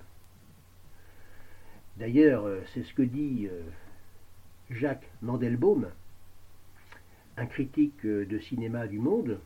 D'ailleurs, 1.98 2.46
euh, 2.46 2.62
c'est 2.74 2.84
ce 2.84 2.94
que 2.94 3.02
dit 3.02 3.48
euh, 3.50 3.62
Jacques 4.70 5.10
Mandelbaum, 5.22 5.90
un 7.38 7.46
critique 7.46 8.06
de 8.06 8.40
cinéma 8.40 8.88
du 8.88 9.00
monde, 9.00 9.40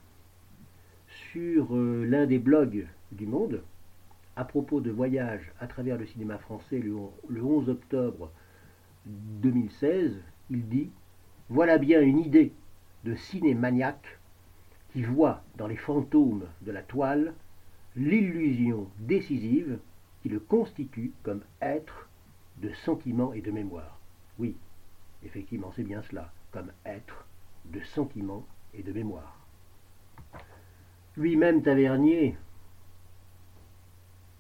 sur 1.32 1.76
l'un 1.76 2.26
des 2.26 2.40
blogs 2.40 2.88
du 3.12 3.26
monde, 3.26 3.62
à 4.36 4.44
propos 4.44 4.82
de 4.82 4.92
voyage 4.92 5.52
à 5.60 5.68
travers 5.68 5.98
le 5.98 6.06
cinéma 6.06 6.38
français 6.38 6.80
le 6.80 7.44
11 7.44 7.70
octobre 7.70 8.32
2016, 9.06 10.14
il 10.50 10.68
dit 10.68 10.90
Voilà 11.50 11.78
bien 11.78 12.02
une 12.02 12.20
idée 12.20 12.52
de 13.04 13.16
cinémaniaque 13.16 14.20
qui 14.92 15.04
voit 15.04 15.44
dans 15.58 15.68
les 15.68 15.78
fantômes 15.78 16.46
de 16.62 16.72
la 16.72 16.82
toile 16.82 17.34
l'illusion 17.96 18.90
décisive 19.00 19.78
qui 20.22 20.30
le 20.30 20.40
constitue 20.40 21.12
comme 21.24 21.42
être 21.62 22.10
de 22.62 22.74
sentiment 22.74 23.34
et 23.34 23.42
de 23.42 23.52
mémoire. 23.52 24.00
Oui, 24.40 24.56
effectivement, 25.24 25.72
c'est 25.76 25.84
bien 25.84 26.02
cela, 26.10 26.32
comme 26.52 26.72
être 26.86 27.25
de 27.72 27.82
sentiment 27.82 28.46
et 28.74 28.84
de 28.84 28.92
mémoire. 28.92 29.40
Lui-même, 31.18 31.64
Tavernier, 31.64 32.36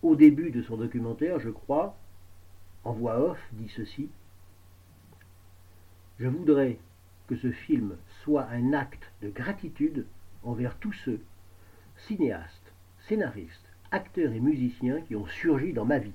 au 0.02 0.16
début 0.16 0.52
de 0.52 0.62
son 0.62 0.78
documentaire, 0.78 1.40
je 1.40 1.50
crois, 1.50 1.98
en 2.84 2.94
voix 2.94 3.20
off, 3.20 3.40
dit 3.54 3.70
ceci. 3.70 4.10
Je 6.20 6.28
voudrais 6.28 6.78
que 7.28 7.36
ce 7.36 7.52
film 7.52 7.98
soit 8.24 8.48
un 8.50 8.74
acte 8.74 9.12
de 9.22 9.30
gratitude 9.30 10.06
envers 10.44 10.78
tous 10.78 10.94
ceux, 10.94 11.22
cinéastes, 11.98 12.74
scénaristes, 13.08 13.70
acteurs 13.92 14.34
et 14.34 14.40
musiciens 14.40 15.02
qui 15.02 15.16
ont 15.16 15.26
surgi 15.26 15.74
dans 15.74 15.86
ma 15.86 15.98
vie. 15.98 16.14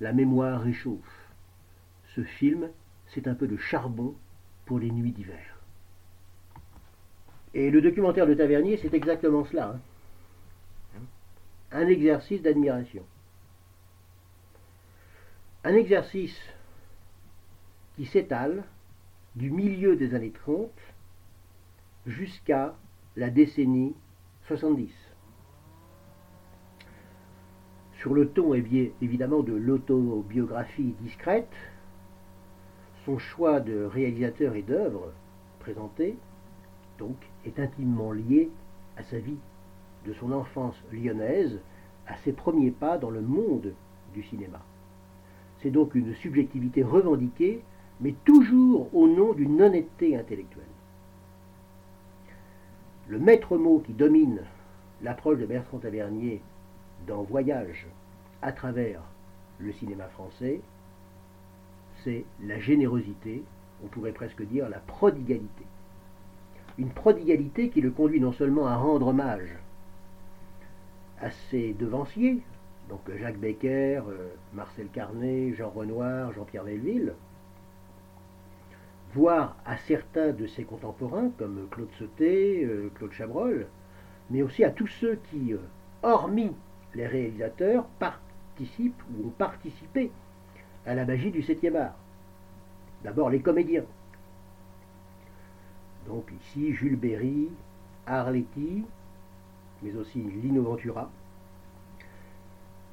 La 0.00 0.12
mémoire 0.12 0.60
réchauffe. 0.60 1.30
Ce 2.14 2.22
film, 2.22 2.68
c'est 3.06 3.28
un 3.28 3.34
peu 3.34 3.46
de 3.46 3.56
charbon 3.56 4.14
pour 4.66 4.78
les 4.78 4.90
nuits 4.90 5.12
d'hiver. 5.12 5.63
Et 7.54 7.70
le 7.70 7.80
documentaire 7.80 8.26
de 8.26 8.34
Tavernier, 8.34 8.78
c'est 8.82 8.92
exactement 8.94 9.44
cela. 9.44 9.70
Hein 9.74 11.00
un 11.74 11.88
exercice 11.88 12.40
d'admiration. 12.40 13.02
Un 15.64 15.74
exercice 15.74 16.38
qui 17.96 18.06
s'étale 18.06 18.64
du 19.34 19.50
milieu 19.50 19.96
des 19.96 20.14
années 20.14 20.30
30 20.30 20.70
jusqu'à 22.06 22.76
la 23.16 23.30
décennie 23.30 23.94
70. 24.46 24.92
Sur 27.98 28.14
le 28.14 28.28
ton 28.28 28.54
évidemment 28.54 29.42
de 29.42 29.54
l'autobiographie 29.54 30.94
discrète, 31.00 31.52
son 33.04 33.18
choix 33.18 33.60
de 33.60 33.84
réalisateur 33.84 34.54
et 34.54 34.62
d'œuvre 34.62 35.12
présenté 35.58 36.16
donc 36.98 37.16
est 37.46 37.58
intimement 37.58 38.12
lié 38.12 38.50
à 38.96 39.02
sa 39.04 39.18
vie 39.18 39.38
de 40.06 40.12
son 40.14 40.32
enfance 40.32 40.76
lyonnaise 40.92 41.58
à 42.06 42.16
ses 42.18 42.32
premiers 42.32 42.70
pas 42.70 42.98
dans 42.98 43.10
le 43.10 43.22
monde 43.22 43.72
du 44.12 44.22
cinéma. 44.22 44.60
C'est 45.60 45.70
donc 45.70 45.94
une 45.94 46.14
subjectivité 46.14 46.82
revendiquée, 46.82 47.62
mais 48.00 48.14
toujours 48.24 48.94
au 48.94 49.08
nom 49.08 49.32
d'une 49.32 49.62
honnêteté 49.62 50.16
intellectuelle. 50.16 50.64
Le 53.08 53.18
maître 53.18 53.56
mot 53.56 53.80
qui 53.80 53.92
domine 53.92 54.40
l'approche 55.02 55.38
de 55.38 55.46
Bertrand 55.46 55.78
Tavernier 55.78 56.40
dans 57.06 57.22
Voyage 57.22 57.86
à 58.42 58.52
travers 58.52 59.00
le 59.58 59.72
cinéma 59.72 60.04
français, 60.08 60.60
c'est 62.02 62.24
la 62.42 62.58
générosité, 62.58 63.42
on 63.82 63.88
pourrait 63.88 64.12
presque 64.12 64.42
dire 64.42 64.68
la 64.68 64.78
prodigalité. 64.78 65.64
Une 66.78 66.90
prodigalité 66.90 67.68
qui 67.68 67.80
le 67.80 67.90
conduit 67.90 68.20
non 68.20 68.32
seulement 68.32 68.66
à 68.66 68.76
rendre 68.76 69.08
hommage 69.08 69.56
à 71.20 71.30
ses 71.30 71.72
devanciers, 71.74 72.40
donc 72.88 73.00
Jacques 73.16 73.38
Becker, 73.38 74.02
euh, 74.08 74.28
Marcel 74.52 74.88
Carnet, 74.88 75.54
Jean 75.54 75.70
Renoir, 75.70 76.32
Jean-Pierre 76.32 76.64
Melville, 76.64 77.14
voire 79.14 79.56
à 79.64 79.76
certains 79.76 80.32
de 80.32 80.46
ses 80.46 80.64
contemporains 80.64 81.30
comme 81.38 81.68
Claude 81.70 81.92
Sauté, 81.98 82.64
euh, 82.64 82.90
Claude 82.96 83.12
Chabrol, 83.12 83.66
mais 84.30 84.42
aussi 84.42 84.64
à 84.64 84.70
tous 84.70 84.88
ceux 84.88 85.18
qui, 85.30 85.52
euh, 85.52 85.58
hormis 86.02 86.52
les 86.94 87.06
réalisateurs, 87.06 87.86
participent 87.98 89.02
ou 89.12 89.28
ont 89.28 89.32
participé 89.38 90.10
à 90.86 90.94
la 90.94 91.04
magie 91.04 91.30
du 91.30 91.42
7e 91.42 91.76
art. 91.76 91.96
D'abord 93.04 93.30
les 93.30 93.40
comédiens. 93.40 93.84
Donc 96.06 96.30
ici 96.40 96.74
Jules 96.74 96.96
Berry, 96.96 97.48
Arletty, 98.06 98.84
mais 99.82 99.94
aussi 99.96 100.18
Lino 100.20 100.62
Ventura, 100.62 101.10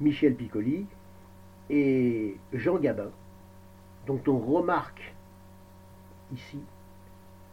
Michel 0.00 0.34
Piccoli 0.34 0.86
et 1.70 2.36
Jean 2.52 2.78
Gabin, 2.78 3.10
dont 4.06 4.20
on 4.26 4.38
remarque 4.38 5.14
ici 6.32 6.58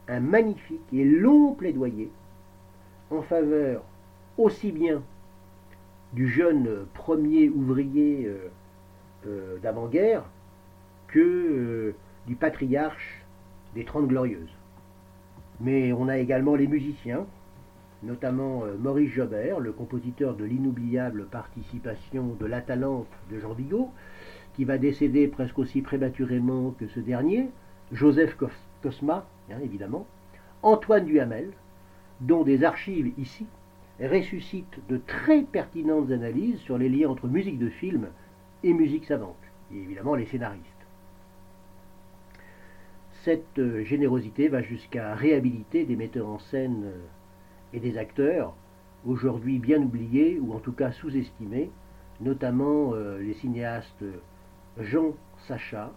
un 0.07 0.19
magnifique 0.19 0.81
et 0.91 1.03
long 1.03 1.53
plaidoyer 1.53 2.11
en 3.11 3.21
faveur 3.21 3.83
aussi 4.37 4.71
bien 4.71 5.03
du 6.13 6.27
jeune 6.27 6.85
premier 6.93 7.49
ouvrier 7.49 8.25
euh, 8.25 8.49
euh, 9.27 9.59
d'avant-guerre 9.59 10.23
que 11.07 11.19
euh, 11.19 11.95
du 12.25 12.35
patriarche 12.35 13.23
des 13.75 13.85
Trente 13.85 14.07
Glorieuses. 14.07 14.58
Mais 15.61 15.91
on 15.91 16.07
a 16.07 16.17
également 16.17 16.55
les 16.55 16.67
musiciens, 16.67 17.25
notamment 18.03 18.63
euh, 18.63 18.77
Maurice 18.77 19.11
Jobert, 19.11 19.59
le 19.59 19.73
compositeur 19.73 20.35
de 20.35 20.45
l'inoubliable 20.45 21.25
participation 21.25 22.35
de 22.39 22.45
l'Atalante 22.45 23.07
de 23.29 23.39
Jean 23.39 23.53
Vigo, 23.53 23.89
qui 24.55 24.63
va 24.63 24.77
décéder 24.77 25.27
presque 25.27 25.59
aussi 25.59 25.81
prématurément 25.81 26.71
que 26.71 26.87
ce 26.87 26.99
dernier, 26.99 27.49
Joseph 27.91 28.37
Cosma, 28.81 29.25
hein, 29.51 29.57
évidemment, 29.63 30.07
Antoine 30.63 31.05
Duhamel, 31.05 31.51
dont 32.21 32.43
des 32.43 32.63
archives 32.63 33.11
ici 33.17 33.45
ressuscitent 34.01 34.79
de 34.87 34.97
très 34.97 35.41
pertinentes 35.41 36.11
analyses 36.11 36.59
sur 36.59 36.77
les 36.77 36.89
liens 36.89 37.09
entre 37.09 37.27
musique 37.27 37.59
de 37.59 37.69
film 37.69 38.07
et 38.63 38.73
musique 38.73 39.05
savante, 39.05 39.35
et 39.73 39.77
évidemment 39.77 40.15
les 40.15 40.25
scénaristes. 40.25 40.78
Cette 43.29 43.59
euh, 43.59 43.83
générosité 43.83 44.47
va 44.47 44.63
jusqu'à 44.63 45.13
réhabiliter 45.13 45.85
des 45.85 45.95
metteurs 45.95 46.27
en 46.27 46.39
scène 46.39 46.81
euh, 46.85 46.97
et 47.73 47.79
des 47.79 47.99
acteurs 47.99 48.55
aujourd'hui 49.05 49.59
bien 49.59 49.79
oubliés 49.79 50.39
ou 50.41 50.55
en 50.55 50.57
tout 50.57 50.71
cas 50.71 50.91
sous-estimés, 50.91 51.69
notamment 52.21 52.95
euh, 52.95 53.19
les 53.19 53.35
cinéastes 53.35 54.03
Jean 54.79 55.13
Sacha 55.47 55.91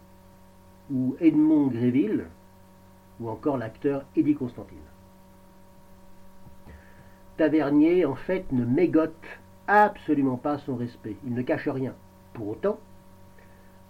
ou 0.90 1.16
Edmond 1.20 1.68
Gréville 1.68 2.26
ou 3.18 3.30
encore 3.30 3.56
l'acteur 3.56 4.04
Eddie 4.14 4.34
Constantine. 4.34 4.76
Tavernier, 7.38 8.04
en 8.04 8.14
fait, 8.14 8.44
ne 8.52 8.66
mégote 8.66 9.24
absolument 9.68 10.36
pas 10.36 10.58
son 10.58 10.76
respect. 10.76 11.16
Il 11.24 11.32
ne 11.32 11.40
cache 11.40 11.68
rien. 11.68 11.94
Pour 12.34 12.48
autant, 12.48 12.78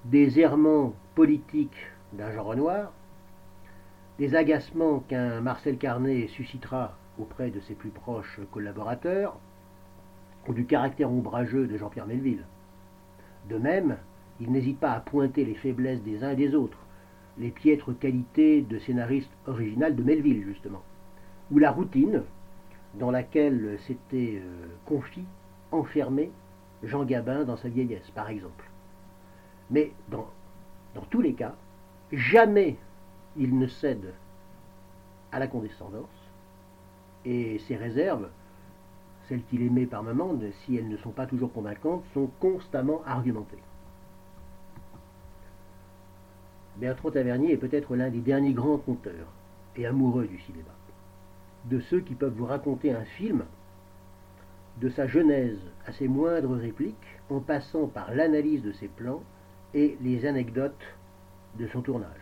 des 0.05 0.39
errements 0.39 0.95
politiques 1.17 1.89
d'un 2.13 2.31
Jean 2.31 2.45
Renoir, 2.45 2.93
des 4.18 4.35
agacements 4.35 5.01
qu'un 5.01 5.40
Marcel 5.40 5.79
Carnet 5.79 6.29
suscitera 6.29 6.96
auprès 7.18 7.51
de 7.51 7.61
ses 7.61 7.75
plus 7.75 7.90
proches 7.90 8.40
collaborateurs, 8.51 9.38
ou 10.48 10.55
du 10.55 10.64
caractère 10.64 11.11
ombrageux 11.11 11.66
de 11.66 11.77
Jean-Pierre 11.77 12.07
Melville. 12.07 12.44
De 13.48 13.59
même, 13.59 13.96
il 14.40 14.51
n'hésite 14.51 14.79
pas 14.79 14.92
à 14.92 15.01
pointer 15.01 15.44
les 15.44 15.55
faiblesses 15.55 16.03
des 16.03 16.25
uns 16.25 16.31
et 16.31 16.37
des 16.37 16.55
autres, 16.55 16.79
les 17.38 17.51
piètres 17.51 17.92
qualités 17.92 18.62
de 18.62 18.79
scénariste 18.79 19.31
original 19.46 19.94
de 19.94 20.03
Melville, 20.03 20.42
justement, 20.44 20.83
ou 21.51 21.59
la 21.59 21.70
routine 21.70 22.22
dans 22.94 23.11
laquelle 23.11 23.79
s'était 23.87 24.42
euh, 24.42 24.66
confié, 24.85 25.25
enfermé 25.70 26.31
Jean 26.83 27.05
Gabin 27.05 27.44
dans 27.44 27.57
sa 27.57 27.68
vieillesse, 27.68 28.11
par 28.14 28.29
exemple. 28.29 28.68
Mais 29.70 29.92
dans 30.11 30.27
tous 31.09 31.22
les 31.22 31.33
cas, 31.33 31.55
jamais 32.12 32.77
il 33.37 33.59
ne 33.59 33.66
cède 33.66 34.12
à 35.31 35.38
la 35.38 35.47
condescendance, 35.47 36.09
et 37.25 37.59
ses 37.66 37.77
réserves, 37.77 38.29
celles 39.29 39.42
qu'il 39.45 39.62
émet 39.62 39.87
par 39.87 40.03
moment, 40.03 40.37
si 40.64 40.77
elles 40.77 40.88
ne 40.88 40.97
sont 40.97 41.11
pas 41.11 41.27
toujours 41.27 41.53
convaincantes, 41.53 42.05
sont 42.12 42.31
constamment 42.40 43.03
argumentées. 43.07 43.62
Bertrand 46.77 47.11
Tavernier 47.11 47.53
est 47.53 47.59
peut-être 47.59 47.95
l'un 47.95 48.11
des 48.11 48.21
derniers 48.21 48.55
grands 48.55 48.79
conteurs 48.79 49.29
et 49.77 49.87
amoureux 49.87 50.27
du 50.27 50.38
cinéma. 50.40 50.71
De 51.66 51.81
ceux 51.81 52.01
qui 52.01 52.14
peuvent 52.14 52.35
vous 52.35 52.47
raconter 52.47 52.92
un 52.92 53.05
film 53.05 53.45
de 54.81 54.88
sa 54.88 55.07
genèse 55.07 55.61
à 55.87 55.92
ses 55.92 56.09
moindres 56.09 56.57
répliques, 56.57 56.97
en 57.31 57.40
passant 57.40 57.87
par 57.87 58.12
l'analyse 58.14 58.62
de 58.62 58.73
ses 58.73 58.88
plans 58.88 59.23
et 59.75 59.97
les 60.01 60.27
anecdotes 60.27 60.85
de 61.59 61.66
son 61.68 61.83
tournage. 61.83 62.22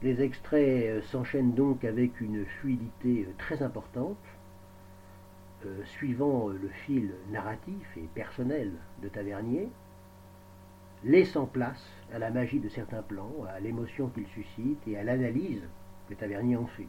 Les 0.00 0.22
extraits 0.22 0.84
euh, 0.86 1.02
s'enchaînent 1.02 1.54
donc 1.54 1.84
avec 1.84 2.20
une 2.20 2.46
fluidité 2.46 3.26
euh, 3.26 3.32
très 3.36 3.62
importante, 3.62 4.16
euh, 5.66 5.84
suivant 5.86 6.48
le 6.48 6.68
fil 6.86 7.12
narratif 7.30 7.96
et 7.96 8.08
personnel 8.14 8.72
de 9.02 9.08
Tavernier, 9.08 9.68
laissant 11.02 11.46
place 11.46 11.84
à 12.12 12.20
la 12.20 12.30
magie 12.30 12.60
de 12.60 12.68
certains 12.68 13.02
plans, 13.02 13.32
à 13.48 13.58
l'émotion 13.58 14.08
qu'ils 14.08 14.28
suscitent 14.28 14.86
et 14.86 14.96
à 14.96 15.02
l'analyse 15.02 15.62
que 16.08 16.14
Tavernier 16.14 16.56
en 16.56 16.66
fait. 16.66 16.86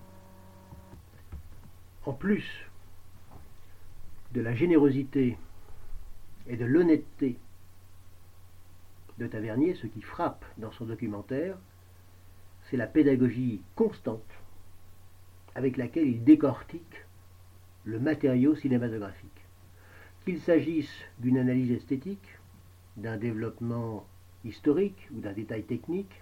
En 2.06 2.14
plus 2.14 2.70
de 4.34 4.42
la 4.42 4.54
générosité 4.54 5.36
et 6.48 6.58
de 6.58 6.66
l'honnêteté 6.66 7.38
de 9.18 9.26
Tavernier, 9.26 9.74
ce 9.74 9.88
qui 9.88 10.02
frappe 10.02 10.46
dans 10.60 10.72
son 10.72 10.86
documentaire, 10.86 11.58
c'est 12.70 12.78
la 12.78 12.88
pédagogie 12.88 13.62
constante 13.76 14.22
avec 15.56 15.78
laquelle 15.78 16.08
il 16.08 16.24
décortique 16.24 17.06
le 17.84 18.00
matériau 18.00 18.56
cinématographique. 18.56 19.30
Qu'il 20.24 20.40
s'agisse 20.40 20.94
d'une 21.18 21.38
analyse 21.38 21.72
esthétique, 21.72 22.38
d'un 22.98 23.18
développement 23.18 24.06
historique 24.46 25.10
ou 25.16 25.20
d'un 25.22 25.34
détail 25.34 25.64
technique, 25.64 26.22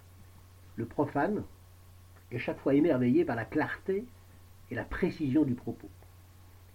le 0.76 0.86
profane 0.86 1.44
est 2.30 2.38
chaque 2.38 2.60
fois 2.60 2.74
émerveillé 2.74 3.24
par 3.24 3.36
la 3.36 3.44
clarté 3.44 4.04
et 4.70 4.74
la 4.74 4.84
précision 4.84 5.44
du 5.44 5.54
propos. 5.54 5.90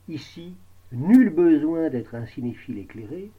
Ici, 0.08 0.56
nul 0.92 1.30
besoin 1.30 1.90
d'être 1.90 2.14
un 2.16 2.26
cinéphile 2.28 2.78
éclairé 2.78 3.32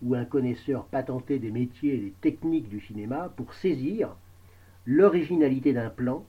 ou 0.00 0.14
un 0.14 0.24
connaisseur 0.24 0.86
patenté 0.86 1.38
des 1.38 1.50
métiers 1.50 1.94
et 1.94 1.98
des 1.98 2.14
techniques 2.20 2.68
du 2.68 2.80
cinéma 2.80 3.32
pour 3.36 3.52
saisir 3.52 4.16
l'originalité 4.88 5.74
d'un 5.74 5.90
plan, 5.90 6.24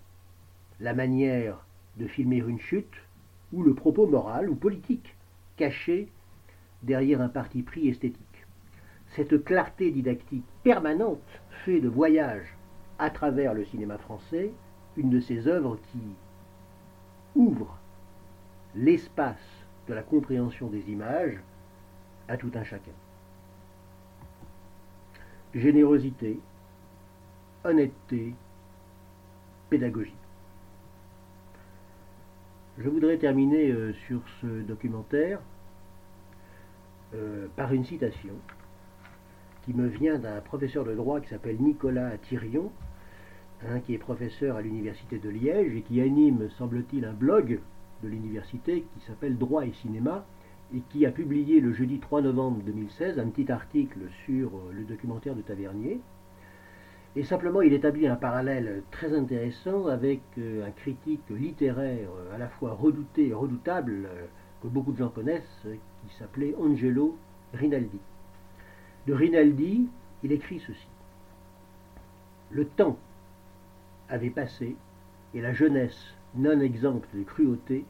la 0.81 0.93
manière 0.93 1.65
de 1.95 2.07
filmer 2.07 2.43
une 2.45 2.59
chute, 2.59 2.93
ou 3.53 3.63
le 3.63 3.73
propos 3.73 4.05
moral 4.05 4.49
ou 4.49 4.55
politique 4.55 5.15
caché 5.55 6.09
derrière 6.83 7.21
un 7.21 7.29
parti 7.29 7.63
pris 7.63 7.87
esthétique. 7.87 8.45
Cette 9.15 9.45
clarté 9.45 9.91
didactique 9.91 10.43
permanente 10.61 11.41
fait 11.63 11.79
de 11.79 11.87
Voyage 11.87 12.53
à 12.99 13.09
travers 13.09 13.53
le 13.53 13.63
cinéma 13.63 13.97
français 13.97 14.51
une 14.97 15.09
de 15.09 15.21
ces 15.21 15.47
œuvres 15.47 15.79
qui 15.91 16.01
ouvre 17.35 17.79
l'espace 18.75 19.37
de 19.87 19.93
la 19.93 20.03
compréhension 20.03 20.67
des 20.67 20.91
images 20.91 21.39
à 22.27 22.35
tout 22.35 22.51
un 22.55 22.65
chacun. 22.65 22.91
Générosité, 25.55 26.39
honnêteté, 27.63 28.35
Je 32.77 32.89
voudrais 32.89 33.17
terminer 33.17 33.71
euh, 33.71 33.93
sur 34.07 34.21
ce 34.41 34.47
documentaire 34.61 35.39
euh, 37.13 37.47
par 37.55 37.73
une 37.73 37.85
citation 37.85 38.33
qui 39.65 39.73
me 39.73 39.87
vient 39.87 40.17
d'un 40.17 40.39
professeur 40.41 40.85
de 40.85 40.95
droit 40.95 41.19
qui 41.19 41.27
s'appelle 41.29 41.57
Nicolas 41.59 42.17
Thirion, 42.17 42.71
hein, 43.67 43.79
qui 43.81 43.93
est 43.93 43.97
professeur 43.97 44.55
à 44.55 44.61
l'université 44.61 45.19
de 45.19 45.29
Liège 45.29 45.75
et 45.75 45.81
qui 45.81 46.01
anime, 46.01 46.49
semble-t-il, 46.57 47.05
un 47.05 47.13
blog 47.13 47.59
de 48.01 48.07
l'université 48.07 48.85
qui 48.93 49.05
s'appelle 49.05 49.37
Droit 49.37 49.65
et 49.65 49.73
Cinéma 49.73 50.25
et 50.73 50.81
qui 50.91 51.05
a 51.05 51.11
publié 51.11 51.59
le 51.59 51.73
jeudi 51.73 51.99
3 51.99 52.21
novembre 52.21 52.61
2016 52.63 53.19
un 53.19 53.27
petit 53.27 53.51
article 53.51 53.99
sur 54.25 54.49
euh, 54.49 54.71
le 54.71 54.83
documentaire 54.83 55.35
de 55.35 55.41
Tavernier. 55.41 55.99
Et 57.15 57.23
simplement, 57.23 57.61
il 57.61 57.73
établit 57.73 58.07
un 58.07 58.15
parallèle 58.15 58.83
très 58.91 59.17
intéressant 59.17 59.87
avec 59.87 60.21
euh, 60.37 60.67
un 60.67 60.71
critique 60.71 61.27
littéraire 61.29 62.09
euh, 62.09 62.35
à 62.35 62.37
la 62.37 62.47
fois 62.47 62.73
redouté 62.73 63.29
et 63.29 63.33
redoutable 63.33 64.07
que 64.61 64.67
beaucoup 64.67 64.91
de 64.91 64.97
gens 64.97 65.09
connaissent, 65.09 65.67
qui 66.07 66.15
s'appelait 66.15 66.55
Angelo 66.59 67.17
Rinaldi. 67.53 67.99
De 69.07 69.13
Rinaldi, 69.13 69.87
il 70.23 70.31
écrit 70.31 70.59
ceci. 70.59 70.87
Le 72.51 72.65
temps 72.65 72.97
avait 74.09 74.29
passé 74.29 74.75
et 75.33 75.41
la 75.41 75.53
jeunesse, 75.53 76.13
non 76.35 76.59
exempte 76.59 77.07
de 77.15 77.23
cruauté, 77.23 77.85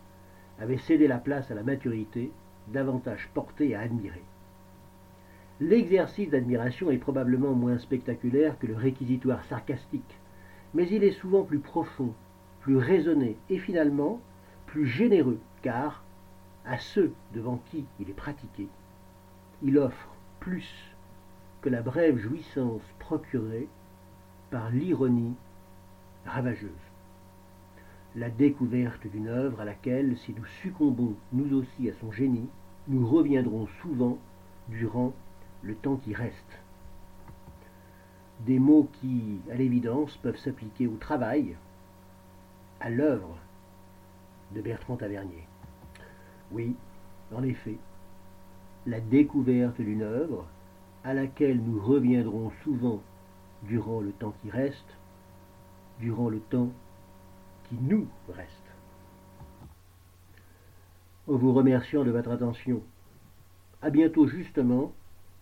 avait 0.60 0.78
cédé 0.78 1.08
la 1.08 1.18
place 1.18 1.50
à 1.52 1.56
la 1.56 1.64
maturité 1.64 2.32
davantage 2.68 3.30
porté 3.34 3.76
à 3.76 3.82
admirer. 3.82 4.24
L'exercice 5.62 6.30
d'admiration 6.30 6.90
est 6.90 6.98
probablement 6.98 7.54
moins 7.54 7.78
spectaculaire 7.80 8.58
que 8.60 8.68
le 8.68 8.76
réquisitoire 8.76 9.44
sarcastique, 9.46 10.18
mais 10.74 10.88
il 10.88 11.04
est 11.04 11.20
souvent 11.20 11.44
plus 11.44 11.60
profond, 11.60 12.14
plus 12.62 12.78
raisonné 12.78 13.36
et 13.50 13.58
finalement 13.58 14.22
plus 14.68 14.88
généreux, 14.88 15.40
car 15.62 16.04
à 16.66 16.78
ceux 16.78 17.12
devant 17.34 17.62
qui 17.72 17.86
il 18.00 18.10
est 18.10 18.14
pratiqué, 18.14 18.68
il 19.62 19.78
offre 19.78 20.10
plus 20.40 20.70
que 21.62 21.70
la 21.70 21.82
brève 21.82 22.18
jouissance 22.18 22.84
procurée 23.00 23.68
par 24.52 24.70
l'ironie 24.70 25.36
ravageuse. 26.26 26.70
La 28.16 28.30
découverte 28.30 29.06
d'une 29.08 29.28
œuvre 29.28 29.60
à 29.60 29.66
laquelle, 29.66 30.18
si 30.20 30.34
nous 30.34 30.46
succombons 30.62 31.16
nous 31.34 31.54
aussi 31.58 31.90
à 31.90 31.94
son 32.00 32.12
génie, 32.12 32.48
nous 32.88 33.06
reviendrons 33.06 33.68
souvent 33.82 34.18
durant 34.70 35.14
le 35.64 35.76
temps 35.76 35.98
qui 35.98 36.14
reste. 36.14 36.36
Des 38.46 38.60
mots 38.60 38.90
qui, 39.00 39.40
à 39.52 39.56
l'évidence, 39.56 40.16
peuvent 40.18 40.38
s'appliquer 40.38 40.88
au 40.88 40.96
travail, 40.96 41.56
à 42.80 42.90
l'œuvre 42.90 43.38
de 44.56 44.62
Bertrand 44.62 44.96
Tavernier. 44.96 45.46
Oui, 46.52 46.76
en 47.36 47.44
effet, 47.44 47.78
la 48.86 49.00
découverte 49.00 49.80
d'une 49.82 50.02
œuvre 50.02 50.46
à 51.04 51.14
laquelle 51.14 51.62
nous 51.62 51.80
reviendrons 51.80 52.52
souvent 52.64 53.02
durant 53.64 54.00
le 54.00 54.12
temps 54.12 54.34
qui 54.42 54.50
reste, 54.50 54.98
durant 56.00 56.30
le 56.30 56.40
temps 56.40 56.70
qui 57.68 57.76
nous 57.82 58.08
reste 58.30 58.70
en 61.30 61.36
vous 61.36 61.54
remerciant 61.54 62.04
de 62.04 62.12
votre 62.12 62.32
attention. 62.32 62.82
À 63.82 63.90
bientôt 63.90 64.28
justement 64.28 64.92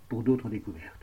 pour 0.10 0.24
d'autres 0.24 0.50
découvertes. 0.50 0.97